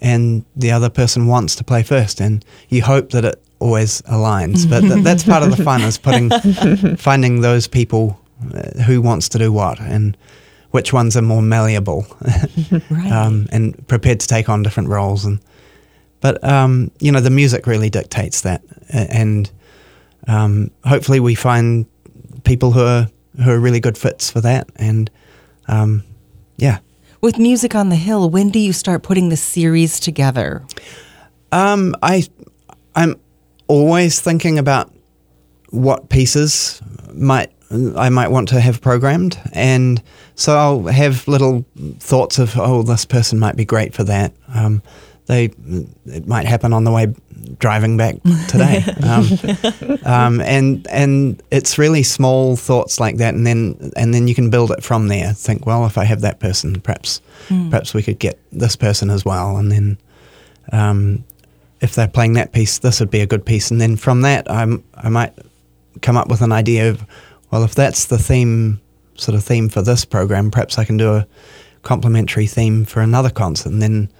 and 0.00 0.44
the 0.56 0.70
other 0.70 0.88
person 0.88 1.26
wants 1.26 1.54
to 1.56 1.64
play 1.64 1.82
first, 1.82 2.20
and 2.20 2.44
you 2.68 2.82
hope 2.82 3.10
that 3.10 3.24
it 3.24 3.42
always 3.60 4.00
aligns. 4.02 4.68
But 4.68 4.80
th- 4.82 5.02
that's 5.04 5.24
part 5.24 5.42
of 5.42 5.54
the 5.56 5.62
fun 5.64 5.82
is 5.82 5.98
putting 5.98 6.30
finding 6.96 7.40
those 7.40 7.66
people 7.68 8.18
who 8.86 9.00
wants 9.02 9.28
to 9.30 9.38
do 9.38 9.52
what 9.52 9.80
and 9.80 10.16
which 10.70 10.92
ones 10.92 11.16
are 11.16 11.22
more 11.22 11.42
malleable 11.42 12.06
Right. 12.90 13.10
um, 13.10 13.46
and 13.50 13.86
prepared 13.88 14.20
to 14.20 14.26
take 14.26 14.48
on 14.48 14.62
different 14.62 14.88
roles 14.90 15.24
and 15.24 15.40
but 16.20 16.42
um, 16.44 16.90
you 17.00 17.10
know 17.12 17.20
the 17.20 17.30
music 17.30 17.66
really 17.66 17.90
dictates 17.90 18.42
that 18.42 18.62
and 18.90 19.50
um, 20.26 20.70
hopefully 20.84 21.20
we 21.20 21.34
find 21.34 21.86
people 22.44 22.72
who 22.72 22.82
are 22.82 23.08
who 23.42 23.50
are 23.50 23.58
really 23.60 23.80
good 23.80 23.96
fits 23.98 24.30
for 24.30 24.40
that 24.40 24.68
and 24.76 25.10
um, 25.68 26.02
yeah 26.56 26.78
With 27.20 27.38
Music 27.38 27.74
on 27.74 27.88
the 27.88 27.96
Hill, 27.96 28.30
when 28.30 28.50
do 28.50 28.58
you 28.58 28.72
start 28.72 29.02
putting 29.02 29.28
the 29.28 29.36
series 29.36 29.98
together? 30.00 30.62
Um, 31.50 31.94
I, 32.02 32.22
I'm 32.94 33.16
always 33.66 34.20
thinking 34.20 34.58
about 34.58 34.92
what 35.70 36.08
pieces 36.08 36.80
might 37.12 37.50
I 37.70 38.08
might 38.08 38.28
want 38.28 38.48
to 38.48 38.60
have 38.60 38.80
programmed, 38.80 39.38
and 39.52 40.02
so 40.34 40.56
I'll 40.56 40.86
have 40.86 41.28
little 41.28 41.66
thoughts 41.98 42.38
of, 42.38 42.56
oh, 42.58 42.82
this 42.82 43.04
person 43.04 43.38
might 43.38 43.56
be 43.56 43.66
great 43.66 43.92
for 43.92 44.04
that. 44.04 44.32
Um, 44.54 44.82
they 45.26 45.50
it 46.06 46.26
might 46.26 46.46
happen 46.46 46.72
on 46.72 46.84
the 46.84 46.90
way 46.90 47.14
driving 47.58 47.98
back 47.98 48.16
today, 48.48 48.82
um, 49.02 50.00
um, 50.06 50.40
and 50.40 50.86
and 50.88 51.42
it's 51.50 51.76
really 51.76 52.02
small 52.02 52.56
thoughts 52.56 52.98
like 52.98 53.18
that, 53.18 53.34
and 53.34 53.46
then 53.46 53.92
and 53.96 54.14
then 54.14 54.26
you 54.26 54.34
can 54.34 54.48
build 54.48 54.70
it 54.70 54.82
from 54.82 55.08
there. 55.08 55.34
Think, 55.34 55.66
well, 55.66 55.84
if 55.84 55.98
I 55.98 56.04
have 56.04 56.22
that 56.22 56.40
person, 56.40 56.80
perhaps 56.80 57.20
perhaps 57.48 57.92
we 57.92 58.02
could 58.02 58.18
get 58.18 58.38
this 58.50 58.76
person 58.76 59.10
as 59.10 59.26
well, 59.26 59.58
and 59.58 59.70
then 59.70 59.98
um, 60.72 61.24
if 61.82 61.94
they're 61.94 62.08
playing 62.08 62.32
that 62.32 62.52
piece, 62.52 62.78
this 62.78 62.98
would 62.98 63.10
be 63.10 63.20
a 63.20 63.26
good 63.26 63.44
piece, 63.44 63.70
and 63.70 63.78
then 63.78 63.96
from 63.96 64.22
that, 64.22 64.50
I'm 64.50 64.82
I 64.94 65.10
might 65.10 65.34
come 66.00 66.16
up 66.16 66.28
with 66.28 66.42
an 66.42 66.52
idea 66.52 66.90
of, 66.90 67.04
well, 67.50 67.64
if 67.64 67.74
that's 67.74 68.06
the 68.06 68.18
theme 68.18 68.80
sort 69.16 69.34
of 69.34 69.44
theme 69.44 69.68
for 69.68 69.82
this 69.82 70.04
program, 70.04 70.50
perhaps 70.50 70.78
I 70.78 70.84
can 70.84 70.96
do 70.96 71.14
a 71.14 71.26
complementary 71.82 72.46
theme 72.46 72.84
for 72.84 73.00
another 73.00 73.30
concert, 73.30 73.70
and 73.70 73.82
then 73.82 74.10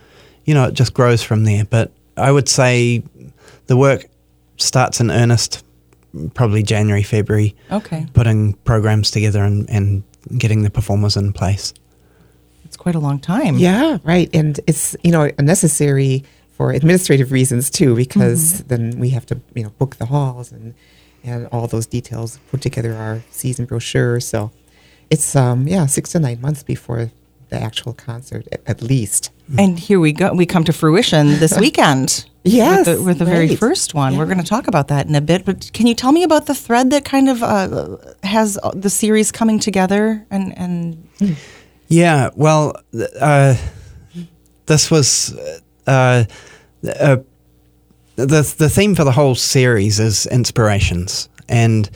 you 0.45 0.55
know 0.55 0.65
it 0.65 0.75
just 0.75 0.95
grows 0.95 1.23
from 1.23 1.45
there. 1.45 1.65
But 1.65 1.93
I 2.17 2.33
would 2.33 2.49
say 2.49 3.03
the 3.67 3.77
work 3.77 4.07
starts 4.57 5.01
in 5.01 5.11
earnest 5.11 5.65
probably 6.35 6.63
January, 6.63 7.03
February, 7.03 7.55
Okay. 7.71 8.07
putting 8.13 8.55
programs 8.65 9.11
together 9.11 9.45
and, 9.45 9.69
and 9.71 10.03
getting 10.37 10.63
the 10.63 10.71
performers 10.71 11.17
in 11.17 11.33
place. 11.33 11.75
It's 12.65 12.77
quite 12.77 12.95
a 12.95 12.99
long 12.99 13.19
time. 13.19 13.59
Yeah, 13.59 13.99
right. 14.05 14.29
And 14.35 14.59
it's, 14.67 14.97
you 15.03 15.11
know, 15.11 15.31
necessary 15.39 16.25
for 16.57 16.73
administrative 16.73 17.31
reasons 17.31 17.71
too, 17.71 17.95
because 17.95 18.55
mm-hmm. 18.55 18.69
then 18.69 18.99
we 18.99 19.11
have 19.11 19.27
to, 19.27 19.41
you 19.55 19.63
know, 19.63 19.71
book 19.71 19.97
the 19.97 20.07
halls 20.07 20.53
and, 20.53 20.75
and 21.25 21.47
all 21.53 21.67
those 21.67 21.87
details, 21.87 22.39
put 22.51 22.61
together 22.61 22.95
our 22.95 23.23
season 23.31 23.65
brochure. 23.67 24.21
So 24.21 24.51
it's, 25.11 25.35
um, 25.37 25.67
yeah, 25.69 25.87
six 25.87 26.11
to 26.13 26.19
nine 26.19 26.41
months 26.41 26.63
before 26.63 27.11
the 27.51 27.61
actual 27.61 27.93
concert, 27.95 28.47
a- 28.53 28.69
at 28.71 28.83
least. 28.83 29.31
And 29.57 29.79
here 29.79 29.99
we 29.99 30.13
go. 30.13 30.33
We 30.35 30.45
come 30.45 30.65
to 30.65 30.73
fruition 30.73 31.39
this 31.39 31.59
weekend. 31.61 32.27
Yes, 32.45 32.87
with 32.87 32.97
the, 32.99 33.03
with 33.03 33.19
the 33.19 33.25
very 33.25 33.57
first 33.57 33.95
one. 33.95 34.17
We're 34.17 34.27
going 34.27 34.39
to 34.39 34.45
talk 34.45 34.69
about 34.69 34.89
that 34.89 35.07
in 35.07 35.15
a 35.15 35.21
bit. 35.21 35.45
But 35.45 35.71
can 35.73 35.87
you 35.87 35.95
tell 35.95 36.13
me 36.13 36.23
about 36.23 36.47
the 36.47 36.55
thread 36.55 36.91
that 36.91 37.05
kind 37.05 37.29
of 37.29 37.43
uh, 37.43 37.97
has 38.23 38.59
the 38.75 38.89
series 38.91 39.33
coming 39.33 39.59
together? 39.59 40.27
And 40.31 40.57
and 40.57 41.37
Yeah, 41.89 42.31
well, 42.37 42.75
uh, 43.21 43.55
this 44.67 44.91
was 44.91 45.35
uh, 45.87 46.25
uh, 47.01 47.17
the 48.27 48.55
the 48.59 48.69
theme 48.69 48.95
for 48.95 49.05
the 49.05 49.13
whole 49.13 49.35
series 49.35 50.01
is 50.01 50.27
inspirations, 50.27 51.29
and 51.49 51.89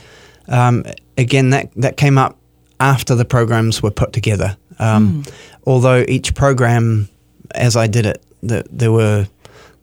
um, 0.47 0.83
again 1.17 1.49
that 1.51 1.71
that 1.75 1.97
came 1.97 2.17
up 2.17 2.37
after 2.79 3.15
the 3.15 3.25
programs 3.25 3.81
were 3.81 3.91
put 3.91 4.13
together. 4.13 4.57
Um, 4.79 5.23
Although 5.65 6.03
each 6.09 6.35
program, 6.35 7.07
as 7.55 7.77
I 7.77 7.87
did 7.87 8.05
it, 8.05 8.21
the, 8.41 8.65
there 8.69 8.91
were 8.91 9.27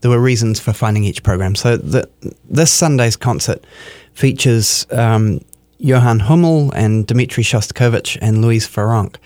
there 0.00 0.10
were 0.10 0.20
reasons 0.20 0.60
for 0.60 0.72
finding 0.72 1.04
each 1.04 1.22
program. 1.22 1.54
So 1.54 1.76
the, 1.76 2.08
this 2.48 2.70
Sunday's 2.70 3.16
concert 3.16 3.64
features 4.12 4.86
um, 4.90 5.40
Johann 5.78 6.20
Hummel 6.20 6.70
and 6.72 7.06
Dmitri 7.06 7.42
Shostakovich 7.44 8.18
and 8.20 8.42
Louise 8.42 8.68
Farrenc 8.68 9.16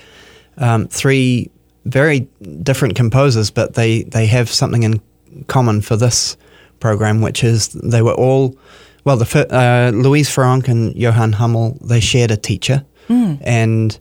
um, 0.58 0.86
three 0.88 1.50
very 1.84 2.20
different 2.62 2.94
composers, 2.96 3.50
but 3.50 3.74
they, 3.74 4.02
they 4.04 4.26
have 4.26 4.48
something 4.48 4.82
in 4.82 5.00
common 5.48 5.80
for 5.80 5.96
this 5.96 6.36
program, 6.80 7.20
which 7.20 7.42
is 7.44 7.68
they 7.68 8.02
were 8.02 8.14
all, 8.14 8.56
well, 9.04 9.16
the 9.16 9.46
uh, 9.54 9.90
Louise 9.94 10.28
Farrenc 10.28 10.68
and 10.68 10.94
Johann 10.96 11.32
Hummel, 11.32 11.78
they 11.80 12.00
shared 12.00 12.30
a 12.30 12.36
teacher. 12.36 12.84
And 13.08 13.98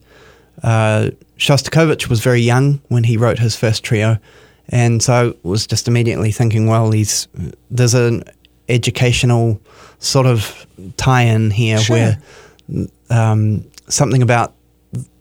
uh, 0.64 1.10
Shostakovich 1.38 2.08
was 2.08 2.22
very 2.22 2.40
young 2.42 2.82
when 2.88 3.04
he 3.04 3.18
wrote 3.18 3.38
his 3.40 3.56
first 3.56 3.84
trio. 3.84 4.18
And 4.70 5.04
so 5.04 5.14
I 5.44 5.48
was 5.48 5.68
just 5.68 5.88
immediately 5.90 6.32
thinking, 6.32 6.68
well, 6.68 6.92
he's, 6.92 7.28
there's 7.70 7.94
an 7.94 8.24
educational 8.70 9.60
sort 10.00 10.26
of 10.26 10.66
tie 10.96 11.24
in 11.24 11.52
here 11.52 11.78
Sure. 11.80 11.96
where 11.98 12.18
um, 13.10 13.66
something 13.90 14.22
about 14.22 14.54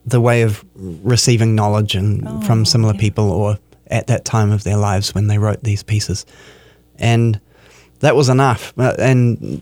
the 0.06 0.20
way 0.20 0.42
of 0.42 0.64
receiving 0.76 1.54
knowledge 1.56 1.94
and 1.96 2.22
Oh, 2.26 2.40
from 2.42 2.64
similar 2.64 2.94
yeah. 2.94 3.00
people 3.00 3.30
or 3.30 3.58
at 3.88 4.06
that 4.06 4.24
time 4.24 4.50
of 4.52 4.62
their 4.64 4.76
lives 4.76 5.14
when 5.14 5.26
they 5.26 5.38
wrote 5.38 5.62
these 5.64 5.82
pieces. 5.82 6.24
And 6.98 7.40
that 8.00 8.16
was 8.16 8.28
enough. 8.28 8.72
Uh, 8.76 8.94
And 8.98 9.60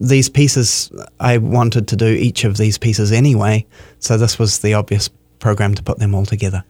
these 0.00 0.28
pieces, 0.28 0.90
I 1.20 1.38
wanted 1.38 1.88
to 1.88 1.96
do 1.96 2.06
each 2.06 2.44
of 2.44 2.56
these 2.56 2.78
pieces 2.78 3.12
anyway. 3.12 3.64
So 3.98 4.16
this 4.16 4.38
was 4.38 4.58
the 4.58 4.74
obvious 4.74 5.10
program 5.38 5.74
to 5.74 5.82
put 5.82 5.98
them 5.98 6.14
all 6.14 6.26
together. 6.26 6.64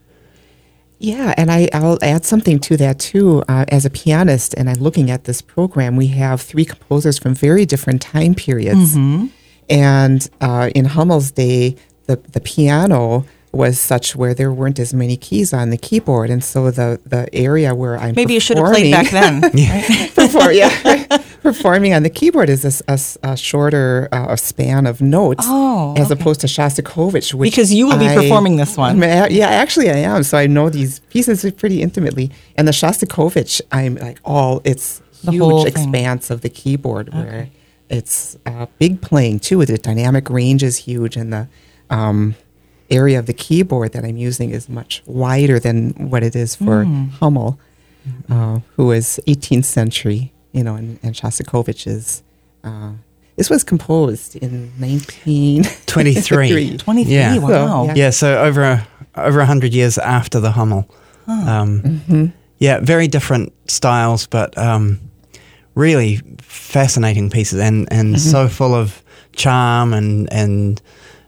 Yeah, 0.98 1.34
and 1.36 1.50
I, 1.50 1.68
I'll 1.72 1.98
add 2.02 2.24
something 2.24 2.58
to 2.60 2.76
that 2.76 2.98
too. 2.98 3.42
Uh, 3.48 3.64
as 3.68 3.84
a 3.84 3.90
pianist, 3.90 4.54
and 4.54 4.70
I'm 4.70 4.80
looking 4.80 5.10
at 5.10 5.24
this 5.24 5.42
program, 5.42 5.96
we 5.96 6.06
have 6.08 6.40
three 6.40 6.64
composers 6.64 7.18
from 7.18 7.34
very 7.34 7.66
different 7.66 8.00
time 8.00 8.34
periods. 8.34 8.94
And 9.68 10.28
uh, 10.40 10.70
in 10.74 10.84
Hummel's 10.84 11.30
day, 11.32 11.76
the, 12.06 12.16
the 12.16 12.40
piano 12.40 13.26
was 13.56 13.80
such 13.80 14.14
where 14.16 14.34
there 14.34 14.52
weren't 14.52 14.78
as 14.78 14.92
many 14.94 15.16
keys 15.16 15.52
on 15.52 15.70
the 15.70 15.76
keyboard, 15.76 16.30
and 16.30 16.42
so 16.42 16.70
the, 16.70 17.00
the 17.06 17.28
area 17.34 17.74
where 17.74 17.96
I'm 17.98 18.14
maybe 18.14 18.34
you 18.34 18.40
should 18.40 18.56
have 18.58 18.66
played 18.66 18.90
back 18.92 19.10
then. 19.10 19.40
perform, 20.14 20.52
yeah, 20.52 21.18
performing 21.42 21.92
on 21.94 22.02
the 22.02 22.10
keyboard 22.10 22.48
is 22.48 22.82
a 23.22 23.36
shorter 23.36 24.08
uh, 24.12 24.34
span 24.36 24.86
of 24.86 25.00
notes 25.00 25.44
Oh, 25.48 25.94
as 25.96 26.10
okay. 26.10 26.20
opposed 26.20 26.40
to 26.42 26.46
Shostakovich. 26.46 27.34
Which 27.34 27.50
Because 27.52 27.72
you 27.72 27.86
will 27.86 27.98
be 27.98 28.06
I- 28.08 28.14
performing 28.16 28.56
this 28.56 28.76
one. 28.76 28.98
Yeah, 29.00 29.48
actually, 29.48 29.90
I 29.90 29.96
am. 29.98 30.22
So 30.22 30.38
I 30.38 30.46
know 30.46 30.70
these 30.70 31.00
pieces 31.10 31.44
pretty 31.52 31.82
intimately. 31.82 32.30
And 32.56 32.66
the 32.66 32.72
Shostakovich, 32.72 33.60
I'm 33.72 33.96
like 33.96 34.18
all 34.24 34.60
it's 34.64 35.00
The 35.22 35.32
huge 35.32 35.66
expanse 35.66 36.30
of 36.30 36.40
the 36.40 36.48
keyboard 36.50 37.12
where 37.12 37.48
it's 37.90 38.36
uh, 38.46 38.66
big 38.78 39.00
playing 39.02 39.40
too. 39.40 39.64
The 39.64 39.78
dynamic 39.78 40.30
range 40.30 40.62
is 40.62 40.76
huge, 40.78 41.16
and 41.16 41.32
the 41.32 41.48
um, 41.90 42.34
area 42.90 43.18
of 43.18 43.26
the 43.26 43.32
keyboard 43.32 43.92
that 43.92 44.04
I'm 44.04 44.16
using 44.16 44.50
is 44.50 44.68
much 44.68 45.02
wider 45.06 45.58
than 45.58 45.90
what 46.10 46.22
it 46.22 46.34
is 46.36 46.54
for 46.56 46.84
Hmm. 46.84 47.06
Hummel, 47.20 47.58
uh, 48.30 48.60
who 48.76 48.92
is 48.92 49.20
18th 49.26 49.64
century, 49.64 50.32
you 50.52 50.62
know, 50.62 50.74
and, 50.76 50.98
and 51.02 51.14
Shostakovich 51.14 51.86
is. 51.86 52.22
Uh, 52.62 52.92
this 53.36 53.50
was 53.50 53.64
composed 53.64 54.36
in 54.36 54.70
1923. 54.78 56.76
23. 56.78 57.12
Yeah. 57.12 57.38
Wow. 57.38 57.86
yeah. 57.86 57.94
Yeah, 57.94 58.10
so 58.10 58.38
over 58.42 58.62
a, 58.62 58.86
over 59.16 59.44
hundred 59.44 59.72
years 59.74 59.98
after 59.98 60.40
the 60.40 60.50
Hummel. 60.52 60.88
Um, 61.26 62.32
Yeah, 62.58 62.78
very 62.80 63.08
different 63.08 63.52
styles, 63.66 64.26
but 64.28 64.56
um, 64.56 65.00
really 65.74 66.20
fascinating 66.40 67.28
pieces, 67.30 67.58
and, 67.60 67.88
and 67.92 68.20
so 68.20 68.48
full 68.48 68.74
of 68.74 69.02
charm, 69.32 69.92
and 69.92 70.32
and 70.32 70.80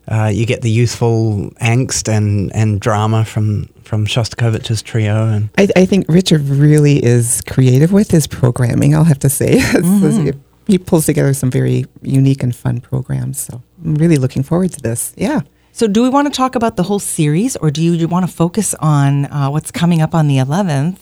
uh, 0.08 0.30
you 0.32 0.46
get 0.46 0.62
the 0.62 0.70
youthful 0.70 1.50
angst 1.60 2.08
and, 2.08 2.54
and 2.54 2.80
drama 2.80 3.24
from 3.24 3.68
from 3.84 4.04
Shostakovich's 4.06 4.82
trio, 4.82 5.28
and 5.28 5.48
I, 5.58 5.68
I 5.76 5.86
think 5.86 6.06
Richard 6.08 6.42
really 6.42 7.04
is 7.04 7.40
creative 7.42 7.92
with 7.92 8.10
his 8.10 8.26
programming. 8.26 8.94
I'll 8.96 9.04
have 9.04 9.20
to 9.20 9.28
say, 9.28 9.52
It's- 9.58 10.34
he 10.66 10.78
pulls 10.78 11.06
together 11.06 11.32
some 11.32 11.48
very 11.50 11.84
unique 12.02 12.42
and 12.42 12.52
fun 12.54 12.80
programs. 12.80 13.38
So 13.38 13.62
I'm 13.84 13.94
really 13.94 14.16
looking 14.16 14.42
forward 14.42 14.72
to 14.72 14.80
this. 14.80 15.12
Yeah. 15.16 15.42
So, 15.70 15.86
do 15.86 16.02
we 16.02 16.08
want 16.08 16.26
to 16.26 16.36
talk 16.36 16.54
about 16.56 16.74
the 16.76 16.82
whole 16.82 16.98
series, 16.98 17.54
or 17.56 17.70
do 17.70 17.80
you 17.82 18.08
want 18.08 18.26
to 18.28 18.32
focus 18.32 18.74
on 18.80 19.26
uh, 19.26 19.48
what's 19.50 19.70
coming 19.70 20.00
up 20.02 20.14
on 20.14 20.26
the 20.26 20.38
11th 20.38 20.96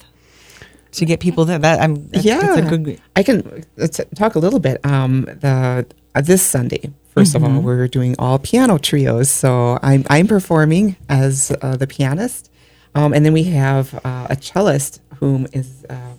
to 0.92 1.04
get 1.06 1.20
people 1.20 1.44
there? 1.44 1.58
That 1.60 1.80
I'm. 1.80 2.08
That's, 2.08 2.24
yeah, 2.26 2.40
that's 2.40 2.70
a 2.72 2.76
good. 2.78 3.00
I 3.16 3.22
can 3.22 3.64
uh, 3.80 3.86
t- 3.86 4.02
talk 4.16 4.34
a 4.34 4.38
little 4.40 4.58
bit. 4.58 4.84
Um, 4.84 5.22
the 5.22 5.86
uh, 6.14 6.20
this 6.20 6.42
Sunday, 6.42 6.92
1st 7.16 7.34
of 7.36 7.44
all, 7.44 7.60
we're 7.60 7.88
doing 7.88 8.14
all 8.18 8.38
piano 8.38 8.78
trios. 8.78 9.30
So 9.30 9.78
I'm 9.82 10.04
I'm 10.10 10.26
performing 10.26 10.96
as 11.08 11.52
uh, 11.62 11.76
the 11.76 11.86
pianist, 11.86 12.50
um, 12.94 13.12
and 13.12 13.24
then 13.24 13.32
we 13.32 13.44
have 13.44 13.94
uh, 14.04 14.26
a 14.30 14.36
cellist 14.36 15.00
whom 15.20 15.46
is 15.52 15.84
uh, 15.90 16.14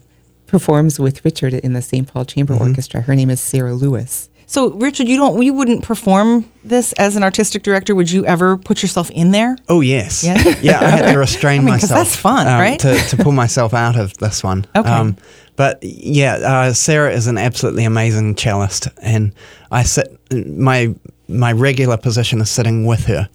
performs 0.48 1.00
with 1.00 1.24
Richard 1.25 1.54
in 1.54 1.74
the 1.74 1.82
St. 1.82 2.08
Paul 2.08 2.25
Chamber 2.25 2.54
Orchestra. 2.56 3.02
Her 3.02 3.16
name 3.16 3.30
is 3.30 3.42
Sarah 3.42 3.74
Lewis. 3.74 4.30
So, 4.48 4.72
Richard, 4.72 5.08
you 5.08 5.18
don't. 5.18 5.42
You 5.42 5.54
wouldn't 5.54 5.84
perform 5.84 6.46
this 6.64 6.94
as 6.94 7.16
an 7.16 7.24
artistic 7.24 7.64
director. 7.64 7.96
Would 7.96 8.12
you 8.12 8.25
ever 8.25 8.58
put 8.58 8.82
yourself 8.82 9.10
in 9.12 9.32
there? 9.32 9.58
oh 9.70 9.82
yes, 9.82 10.24
Yeah? 10.24 10.38
yeah, 10.62 10.80
I 10.82 10.90
had 10.90 11.12
to 11.14 11.18
restrain 11.20 11.62
I 11.62 11.64
mean, 11.64 11.74
myself. 11.74 12.00
that's 12.00 12.16
fun, 12.16 12.48
um, 12.48 12.60
right? 12.60 12.80
To, 12.80 12.96
to 12.96 13.18
pull 13.18 13.32
myself 13.32 13.74
out 13.74 13.96
of 13.98 14.16
this 14.18 14.44
one. 14.44 14.66
Um, 14.75 14.86
Okay. 14.86 15.22
but 15.56 15.80
yeah, 15.84 16.34
uh, 16.36 16.74
Sarah 16.74 17.12
is 17.12 17.28
an 17.28 17.38
absolutely 17.38 17.86
amazing 17.86 18.36
cellist, 18.36 18.88
and 19.02 19.34
I 19.72 19.84
sit 19.84 20.08
my 20.48 20.94
my 21.28 21.52
regular 21.52 21.98
position 21.98 22.40
is 22.42 22.50
sitting 22.52 22.86
with 22.86 23.06
her. 23.06 23.28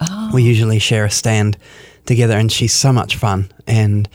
Oh. 0.00 0.30
We 0.34 0.42
usually 0.42 0.78
share 0.78 1.06
a 1.06 1.10
stand 1.10 1.56
together, 2.04 2.36
and 2.36 2.52
she's 2.52 2.74
so 2.74 2.92
much 2.92 3.16
fun. 3.16 3.50
And 3.66 4.08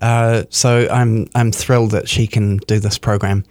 uh, 0.00 0.44
so 0.48 0.88
I'm 0.90 1.28
I'm 1.34 1.52
thrilled 1.52 1.90
that 1.90 2.08
she 2.08 2.26
can 2.26 2.56
do 2.66 2.78
this 2.80 2.98
program. 2.98 3.44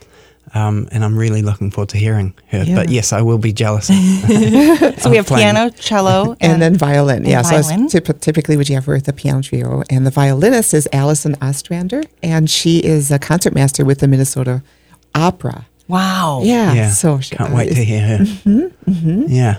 Um, 0.53 0.89
and 0.91 1.05
I'm 1.05 1.17
really 1.17 1.41
looking 1.41 1.71
forward 1.71 1.89
to 1.89 1.97
hearing 1.97 2.33
her. 2.47 2.63
Yeah. 2.63 2.75
But 2.75 2.89
yes, 2.89 3.13
I 3.13 3.21
will 3.21 3.37
be 3.37 3.53
jealous. 3.53 3.89
So 5.01 5.09
we 5.09 5.17
have 5.17 5.25
playing. 5.25 5.53
piano, 5.53 5.69
cello, 5.71 6.35
and, 6.41 6.61
then 6.61 6.75
violin. 6.75 7.19
and 7.19 7.27
yeah, 7.27 7.41
so 7.41 7.61
violin. 7.61 7.87
that's 7.87 7.95
typ- 7.95 8.19
typically 8.19 8.57
would 8.57 8.69
you 8.69 8.75
have 8.75 8.87
with 8.87 9.05
the 9.05 9.13
piano 9.13 9.41
trio. 9.41 9.83
And 9.89 10.05
the 10.05 10.11
violinist 10.11 10.73
is 10.73 10.87
Allison 10.93 11.35
Ostrander, 11.41 12.03
and 12.21 12.49
she 12.49 12.79
is 12.79 13.09
a 13.09 13.17
concertmaster 13.17 13.85
with 13.85 13.99
the 13.99 14.07
Minnesota 14.07 14.61
Opera. 15.15 15.65
wow. 15.87 16.41
Yeah, 16.43 16.73
yeah. 16.73 16.89
so 16.89 17.19
she, 17.19 17.35
can't 17.35 17.51
uh, 17.51 17.55
wait 17.55 17.73
to 17.73 17.83
hear 17.83 18.17
her. 18.17 18.71
Yeah. 19.27 19.57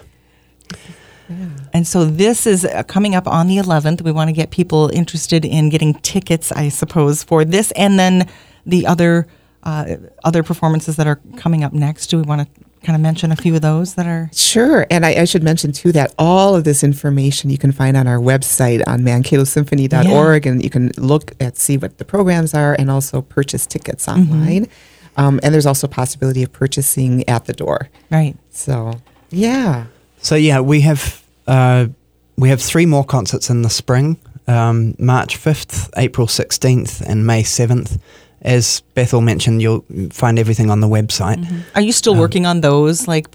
And 1.73 1.87
so 1.87 2.05
this 2.05 2.47
is 2.47 2.65
uh, 2.65 2.83
coming 2.83 3.15
up 3.15 3.27
on 3.27 3.47
the 3.49 3.57
11th. 3.57 4.03
We 4.03 4.13
want 4.13 4.29
to 4.29 4.33
get 4.33 4.51
people 4.51 4.91
interested 4.93 5.45
in 5.45 5.71
getting 5.71 5.95
tickets, 5.95 6.53
I 6.53 6.69
suppose, 6.69 7.23
for 7.23 7.45
this, 7.45 7.73
and 7.73 7.99
then 7.99 8.29
the 8.67 8.87
other 8.87 9.27
uh, 9.63 9.97
other 10.25 10.43
performances 10.43 10.97
that 10.97 11.07
are 11.07 11.21
coming 11.37 11.65
up 11.65 11.73
next. 11.73 12.09
Do 12.09 12.17
we 12.17 12.23
want 12.23 12.43
to 12.43 12.65
kind 12.83 12.97
of 12.97 13.01
mention 13.01 13.31
a 13.31 13.37
few 13.37 13.55
of 13.55 13.63
those 13.63 13.95
that 13.95 14.07
are? 14.07 14.29
Sure. 14.33 14.87
And 14.91 15.07
I, 15.07 15.21
I 15.21 15.25
should 15.25 15.43
mention, 15.43 15.73
too, 15.73 15.93
that 15.93 16.15
all 16.19 16.55
of 16.57 16.65
this 16.65 16.83
information 16.83 17.51
you 17.51 17.59
can 17.59 17.73
find 17.73 17.97
on 17.97 18.07
our 18.07 18.19
website 18.19 18.83
on 18.87 19.01
mankatosymphony.org. 19.01 20.47
And 20.47 20.63
you 20.63 20.71
can 20.71 20.91
look 20.97 21.33
at, 21.41 21.57
see 21.57 21.77
what 21.77 21.99
the 21.99 22.05
programs 22.05 22.55
are, 22.55 22.75
and 22.79 22.91
also 22.91 23.23
purchase 23.23 23.67
tickets 23.67 24.09
online. 24.09 24.69
Um, 25.17 25.41
and 25.43 25.53
there's 25.53 25.67
also 25.67 25.87
possibility 25.87 26.43
of 26.43 26.53
purchasing 26.53 27.29
at 27.29 27.45
the 27.45 27.53
door. 27.53 27.89
Right. 28.11 28.37
So, 28.51 28.95
yeah. 29.31 29.87
So 30.19 30.37
yeah, 30.37 30.61
we 30.61 30.81
have 30.83 31.23
uh, 31.47 31.89
we 32.37 32.49
have 32.49 32.63
three 32.63 32.87
more 32.87 33.05
concerts 33.05 33.51
in 33.51 33.63
the 33.63 33.71
spring: 33.71 34.19
um, 34.47 34.95
March 34.99 35.37
fifth, 35.37 35.91
April 35.97 36.29
sixteenth, 36.29 37.03
and 37.07 37.27
May 37.27 37.43
seventh. 37.43 38.01
As 38.43 38.83
Bethel 38.95 39.21
mentioned, 39.21 39.63
you'll 39.63 39.85
find 40.11 40.39
everything 40.39 40.71
on 40.71 40.81
the 40.81 40.89
website. 40.89 41.47
Are 41.75 41.81
you 41.81 41.93
still 41.93 42.17
working 42.17 42.45
on 42.45 42.61
those, 42.61 43.07
like 43.07 43.29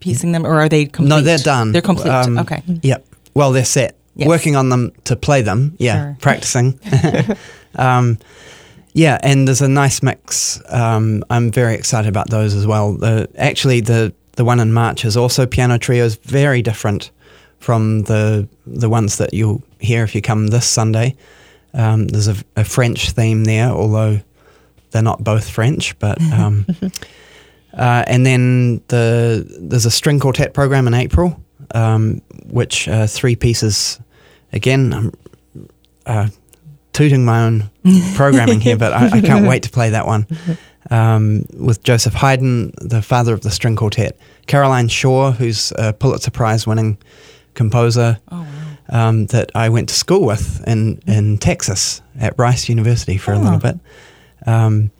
piecing 0.00 0.32
them, 0.32 0.46
or 0.46 0.54
are 0.60 0.68
they 0.68 0.86
complete? 0.86 1.08
No, 1.08 1.20
they're 1.20 1.38
done. 1.38 1.72
They're 1.72 1.82
complete. 1.82 2.10
Um, 2.10 2.38
okay. 2.38 2.62
Yep. 2.82 3.06
Well, 3.34 3.52
they're 3.52 3.66
set. 3.66 3.96
Yes. 4.14 4.28
Working 4.28 4.56
on 4.56 4.70
them 4.70 4.92
to 5.04 5.14
play 5.14 5.42
them. 5.42 5.76
Yeah. 5.78 5.94
Sure. 5.94 6.16
Practicing. 6.20 6.80
um, 7.76 8.18
yeah, 8.94 9.18
and 9.22 9.46
there's 9.46 9.60
a 9.60 9.68
nice 9.68 10.02
mix. 10.02 10.58
Um, 10.70 11.22
I'm 11.28 11.52
very 11.52 11.74
excited 11.74 12.08
about 12.08 12.30
those 12.30 12.54
as 12.54 12.66
well. 12.66 12.94
The, 12.94 13.28
actually, 13.36 13.82
the 13.82 14.14
the 14.36 14.44
one 14.44 14.58
in 14.58 14.72
March 14.72 15.04
is 15.04 15.18
also 15.18 15.44
piano 15.44 15.78
trios, 15.78 16.16
very 16.16 16.62
different 16.62 17.10
from 17.58 18.04
the 18.04 18.48
the 18.66 18.88
ones 18.88 19.18
that 19.18 19.34
you'll 19.34 19.62
hear 19.80 20.02
if 20.02 20.14
you 20.14 20.22
come 20.22 20.46
this 20.46 20.66
Sunday. 20.66 21.14
Um, 21.74 22.08
there's 22.08 22.28
a, 22.28 22.36
a 22.56 22.64
French 22.64 23.10
theme 23.10 23.44
there, 23.44 23.68
although 23.68 24.20
they're 24.96 25.02
not 25.12 25.22
both 25.22 25.48
French, 25.48 25.98
but. 25.98 26.18
Um, 26.32 26.66
uh, 27.76 28.04
and 28.06 28.24
then 28.24 28.80
the 28.88 29.44
there's 29.60 29.84
a 29.84 29.90
string 29.90 30.18
quartet 30.18 30.54
program 30.54 30.86
in 30.86 30.94
April, 30.94 31.38
um, 31.74 32.22
which 32.46 32.88
uh, 32.88 33.06
three 33.06 33.36
pieces. 33.36 34.00
Again, 34.52 34.94
I'm 34.94 35.12
uh, 36.06 36.28
tooting 36.94 37.24
my 37.26 37.42
own 37.44 37.70
programming 38.14 38.60
here, 38.60 38.78
but 38.78 38.92
I, 38.94 39.18
I 39.18 39.20
can't 39.20 39.46
wait 39.46 39.62
to 39.64 39.70
play 39.70 39.90
that 39.90 40.06
one 40.06 40.26
um, 40.90 41.44
with 41.52 41.82
Joseph 41.82 42.14
Haydn, 42.14 42.72
the 42.80 43.02
father 43.02 43.34
of 43.34 43.42
the 43.42 43.50
string 43.50 43.76
quartet, 43.76 44.16
Caroline 44.46 44.88
Shaw, 44.88 45.32
who's 45.32 45.72
a 45.76 45.92
Pulitzer 45.92 46.30
Prize 46.30 46.66
winning 46.66 46.96
composer 47.52 48.18
Oh, 48.32 48.46
um, 48.88 49.26
that 49.26 49.50
I 49.54 49.68
went 49.68 49.88
to 49.90 49.94
school 49.94 50.24
with 50.24 50.66
in, 50.66 51.02
in 51.06 51.36
Texas 51.38 52.00
at 52.18 52.38
Rice 52.38 52.70
University 52.70 53.18
for 53.18 53.32
a 53.32 53.38
Oh. 53.38 53.42
little 53.42 53.58
bit. 53.58 53.78
Um, 54.46 54.90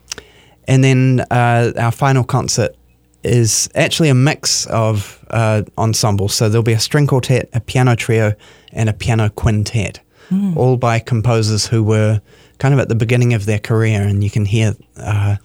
and 0.69 0.83
then 0.83 1.25
uh, 1.31 1.73
our 1.79 1.93
final 1.93 2.25
concert 2.25 2.75
is 3.23 3.69
actually 3.75 4.09
a 4.09 4.15
mix 4.15 4.67
of 4.67 5.25
uh, 5.31 5.63
ensembles. 5.79 6.35
So 6.35 6.49
there'll 6.49 6.63
be 6.63 6.73
a 6.73 6.81
string 6.81 7.07
quartet, 7.07 7.49
a 7.53 7.61
piano 7.61 7.97
trio, 7.97 8.35
and 8.73 8.89
a 8.89 8.93
piano 8.93 9.31
quintet, 9.31 10.01
all 10.57 10.77
by 10.77 10.99
composers 10.99 11.67
who 11.67 11.83
were 11.83 12.21
kind 12.59 12.75
of 12.75 12.81
at 12.81 12.89
the 12.89 12.95
beginning 12.95 13.35
of 13.35 13.47
their 13.47 13.59
career. 13.59 14.03
And 14.03 14.23
you 14.23 14.31
can 14.31 14.45
hear 14.45 14.75
uh, 14.97 15.37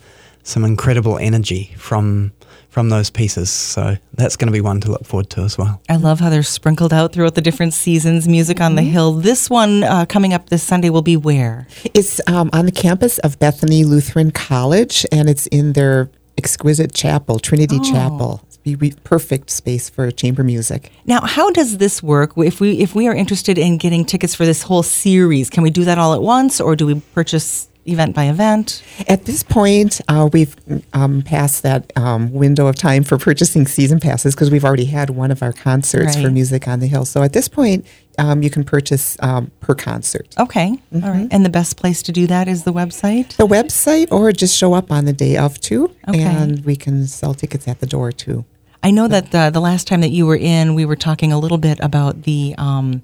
some 0.43 0.63
incredible 0.63 1.17
energy 1.17 1.73
from 1.77 2.31
from 2.71 2.87
those 2.89 3.09
pieces. 3.09 3.49
So 3.51 3.97
that's 4.13 4.37
going 4.37 4.47
to 4.47 4.51
be 4.53 4.61
one 4.61 4.79
to 4.81 4.89
look 4.91 5.05
forward 5.05 5.29
to 5.31 5.41
as 5.41 5.57
well. 5.57 5.81
I 5.89 5.97
love 5.97 6.21
how 6.21 6.29
they're 6.29 6.41
sprinkled 6.41 6.93
out 6.93 7.11
throughout 7.11 7.35
the 7.35 7.41
different 7.41 7.73
seasons. 7.73 8.27
Music 8.29 8.61
on 8.61 8.75
the 8.75 8.81
Hill. 8.81 9.11
This 9.13 9.49
one 9.49 9.83
uh, 9.83 10.05
coming 10.05 10.33
up 10.33 10.49
this 10.49 10.63
Sunday 10.63 10.89
will 10.89 11.01
be 11.01 11.17
where? 11.17 11.67
It's 11.93 12.21
um, 12.27 12.49
on 12.53 12.65
the 12.65 12.71
campus 12.71 13.19
of 13.19 13.37
Bethany 13.39 13.83
Lutheran 13.83 14.31
College, 14.31 15.05
and 15.11 15.29
it's 15.29 15.47
in 15.47 15.73
their 15.73 16.09
exquisite 16.37 16.93
chapel, 16.93 17.39
Trinity 17.39 17.77
Oh. 17.79 17.91
Chapel. 17.91 18.41
It's 18.47 18.57
be 18.57 18.75
be 18.75 18.93
perfect 19.03 19.49
space 19.49 19.89
for 19.89 20.09
chamber 20.09 20.43
music. 20.43 20.91
Now, 21.05 21.21
how 21.21 21.51
does 21.51 21.77
this 21.77 22.01
work? 22.01 22.31
If 22.37 22.61
we 22.61 22.79
if 22.79 22.95
we 22.95 23.07
are 23.09 23.13
interested 23.13 23.57
in 23.57 23.77
getting 23.79 24.05
tickets 24.05 24.33
for 24.33 24.45
this 24.45 24.63
whole 24.63 24.83
series, 24.83 25.49
can 25.49 25.61
we 25.61 25.71
do 25.71 25.83
that 25.83 25.97
all 25.97 26.13
at 26.13 26.21
once, 26.21 26.61
or 26.61 26.77
do 26.77 26.85
we 26.85 27.01
purchase 27.13 27.67
event 27.85 28.15
by 28.15 28.25
event? 28.25 28.83
At 29.07 29.25
this 29.25 29.43
point, 29.43 30.01
uh, 30.07 30.29
we've 30.31 30.55
um, 30.93 31.21
passed 31.21 31.63
that 31.63 31.91
um, 31.95 32.31
window 32.31 32.67
of 32.67 32.75
time 32.75 33.03
for 33.03 33.17
purchasing 33.17 33.65
season 33.67 33.99
passes 33.99 34.35
because 34.35 34.51
we've 34.51 34.65
already 34.65 34.85
had 34.85 35.09
one 35.11 35.31
of 35.31 35.41
our 35.41 35.53
concerts 35.53 36.15
for 36.19 36.29
Music 36.29 36.67
on 36.67 36.79
the 36.79 36.87
Hill. 36.87 37.05
So 37.05 37.23
at 37.23 37.33
this 37.33 37.47
point, 37.47 37.85
um, 38.17 38.43
you 38.43 38.49
can 38.49 38.63
purchase 38.63 39.17
um, 39.21 39.51
per 39.61 39.73
concert. 39.73 40.35
Okay, 40.37 40.77
all 40.93 40.99
right. 41.01 41.27
And 41.31 41.45
the 41.45 41.49
best 41.49 41.77
place 41.77 42.01
to 42.03 42.11
do 42.11 42.27
that 42.27 42.47
is 42.47 42.63
the 42.63 42.73
website. 42.73 43.35
The 43.37 43.47
website, 43.47 44.11
or 44.11 44.31
just 44.31 44.57
show 44.57 44.73
up 44.73 44.91
on 44.91 45.05
the 45.05 45.13
day 45.13 45.37
of 45.37 45.59
too, 45.59 45.95
Okay. 46.07 46.21
and 46.21 46.63
we 46.65 46.75
can 46.75 47.07
sell 47.07 47.33
tickets 47.33 47.67
at 47.67 47.79
the 47.79 47.87
door 47.87 48.11
too. 48.11 48.45
I 48.83 48.91
know 48.91 49.07
that 49.07 49.31
the, 49.31 49.49
the 49.51 49.61
last 49.61 49.87
time 49.87 50.01
that 50.01 50.09
you 50.09 50.25
were 50.25 50.35
in, 50.35 50.73
we 50.73 50.85
were 50.85 50.95
talking 50.95 51.31
a 51.31 51.37
little 51.39 51.59
bit 51.59 51.79
about 51.81 52.23
the 52.23 52.55
um, 52.57 53.03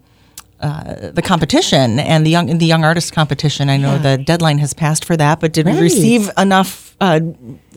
uh, 0.60 1.12
the 1.12 1.22
competition 1.22 2.00
and 2.00 2.26
the 2.26 2.30
young 2.32 2.58
the 2.58 2.66
young 2.66 2.84
artist 2.84 3.14
competition. 3.14 3.70
I 3.70 3.78
know 3.78 3.94
Yeah. 3.94 4.16
the 4.16 4.24
deadline 4.24 4.58
has 4.58 4.74
passed 4.74 5.06
for 5.06 5.16
that, 5.18 5.40
but 5.40 5.54
did 5.54 5.66
we 5.66 5.80
receive 5.80 6.30
enough 6.38 6.96
uh, 7.00 7.20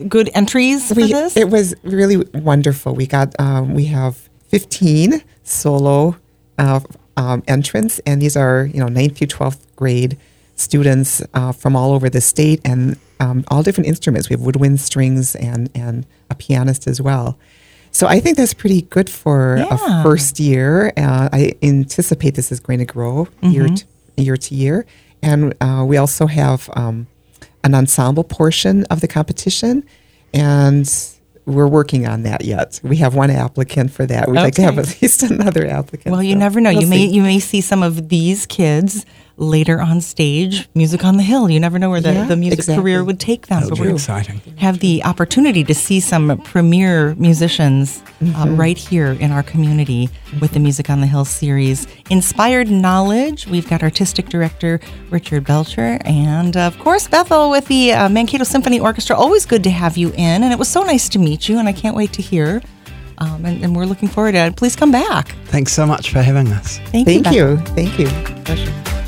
good 0.07 0.29
entries 0.33 0.87
for 0.87 0.95
we, 0.95 1.11
this? 1.13 1.37
It 1.37 1.49
was 1.49 1.75
really 1.83 2.17
wonderful. 2.33 2.95
We 2.95 3.05
got 3.05 3.35
um, 3.39 3.73
we 3.73 3.85
have 3.85 4.29
15 4.49 5.21
solo 5.43 6.15
uh, 6.57 6.79
um, 7.17 7.43
entrants, 7.47 7.99
and 7.99 8.21
these 8.21 8.35
are 8.35 8.65
you 8.73 8.79
know 8.79 8.87
ninth 8.87 9.17
through 9.17 9.27
12th 9.27 9.59
grade 9.75 10.17
students 10.55 11.21
uh, 11.33 11.51
from 11.51 11.75
all 11.75 11.91
over 11.93 12.09
the 12.09 12.21
state 12.21 12.61
and 12.63 12.97
um, 13.19 13.43
all 13.49 13.63
different 13.63 13.87
instruments. 13.87 14.29
We 14.29 14.33
have 14.35 14.41
woodwind, 14.41 14.79
strings, 14.79 15.35
and 15.35 15.69
and 15.75 16.05
a 16.29 16.35
pianist 16.35 16.87
as 16.87 16.99
well. 16.99 17.37
So 17.91 18.07
I 18.07 18.19
think 18.21 18.37
that's 18.37 18.53
pretty 18.53 18.83
good 18.83 19.09
for 19.09 19.57
Yeah. 19.57 19.99
a 19.99 20.03
first 20.03 20.39
year. 20.39 20.93
Uh, 20.97 21.29
I 21.31 21.53
anticipate 21.61 22.35
this 22.35 22.51
is 22.51 22.59
going 22.59 22.79
to 22.79 22.85
grow 22.85 23.27
year 23.41 23.67
to, 23.67 23.83
year 24.17 24.37
to 24.37 24.55
year, 24.55 24.85
and 25.21 25.53
uh, 25.61 25.83
we 25.87 25.97
also 25.97 26.25
have 26.27 26.69
um, 26.73 27.07
an 27.63 27.75
ensemble 27.75 28.23
portion 28.23 28.85
of 28.85 29.01
the 29.01 29.07
competition, 29.07 29.83
and 30.33 30.89
we're 31.45 31.67
working 31.67 32.07
on 32.07 32.23
that 32.23 32.45
yet. 32.45 32.79
We 32.83 32.97
have 32.97 33.13
one 33.15 33.29
applicant 33.29 33.91
for 33.91 34.05
that. 34.05 34.29
We'd 34.29 34.37
like 34.39 34.55
to 34.55 34.61
have 34.61 34.79
at 34.79 35.01
least 35.01 35.23
another 35.31 35.67
applicant. 35.67 36.11
well, 36.13 36.23
you 36.23 36.33
so 36.35 36.39
never 36.39 36.61
know. 36.61 36.71
we'll 36.71 36.81
you 36.81 36.87
may 36.87 37.05
you 37.05 37.21
may 37.21 37.39
see 37.39 37.61
some 37.61 37.83
of 37.83 38.09
these 38.09 38.45
kids 38.45 39.05
later 39.41 39.81
on 39.81 39.99
stage. 40.01 40.69
Music 40.75 41.03
on 41.03 41.17
the 41.17 41.23
Hill. 41.23 41.49
You 41.49 41.59
never 41.59 41.79
know 41.79 41.89
where 41.89 41.99
the, 41.99 42.13
Yeah, 42.13 42.25
the 42.25 42.35
music 42.37 42.59
exactly. 42.59 42.81
career 42.81 43.03
would 43.03 43.19
take 43.19 43.47
them. 43.47 43.59
That 43.61 43.65
would 43.65 43.69
But 43.71 43.75
be 43.77 43.81
we're- 43.81 43.93
exciting. 43.95 44.39
have 44.57 44.79
the 44.79 45.03
opportunity 45.03 45.63
to 45.63 45.73
see 45.73 45.99
some 45.99 46.37
premier 46.45 47.15
musicians 47.15 48.01
Mm-hmm. 48.21 48.35
uh, 48.35 48.45
right 48.55 48.77
here 48.77 49.13
in 49.13 49.31
our 49.31 49.41
community 49.41 50.07
with 50.39 50.51
the 50.51 50.59
Music 50.59 50.91
on 50.91 51.01
the 51.01 51.07
Hill 51.07 51.25
series. 51.25 51.87
Inspired 52.11 52.69
Knowledge, 52.69 53.47
we've 53.47 53.67
got 53.67 53.81
artistic 53.81 54.29
director 54.29 54.79
Richard 55.09 55.43
Belcher, 55.43 55.97
and 56.05 56.55
uh, 56.55 56.67
of 56.67 56.77
course, 56.77 57.07
Bethel 57.07 57.49
with 57.49 57.65
the 57.65 57.93
uh, 57.93 58.09
Mankato 58.09 58.43
Symphony 58.43 58.79
Orchestra. 58.79 59.15
Always 59.17 59.47
good 59.47 59.63
to 59.63 59.71
have 59.71 59.97
you 59.97 60.09
in, 60.11 60.43
and 60.43 60.53
it 60.53 60.59
was 60.59 60.67
so 60.67 60.83
nice 60.83 61.09
to 61.09 61.17
meet 61.17 61.49
you, 61.49 61.57
and 61.57 61.67
I 61.67 61.73
can't 61.73 61.95
wait 61.95 62.13
to 62.13 62.21
hear. 62.21 62.61
Um, 63.17 63.43
and, 63.43 63.63
and 63.63 63.75
we're 63.75 63.85
looking 63.85 64.07
forward 64.07 64.33
to 64.33 64.37
it. 64.45 64.55
Please 64.55 64.75
come 64.75 64.91
back. 64.91 65.35
Thanks 65.45 65.73
so 65.73 65.87
much 65.87 66.11
for 66.11 66.21
having 66.21 66.47
us. 66.53 66.77
Thank, 66.91 67.07
you. 67.07 67.21
Thank 67.21 67.23
Bethel. 67.23 67.37
you. 67.49 67.57
Thank 67.75 67.97
you. 67.99 68.07
Pleasure. 68.43 69.00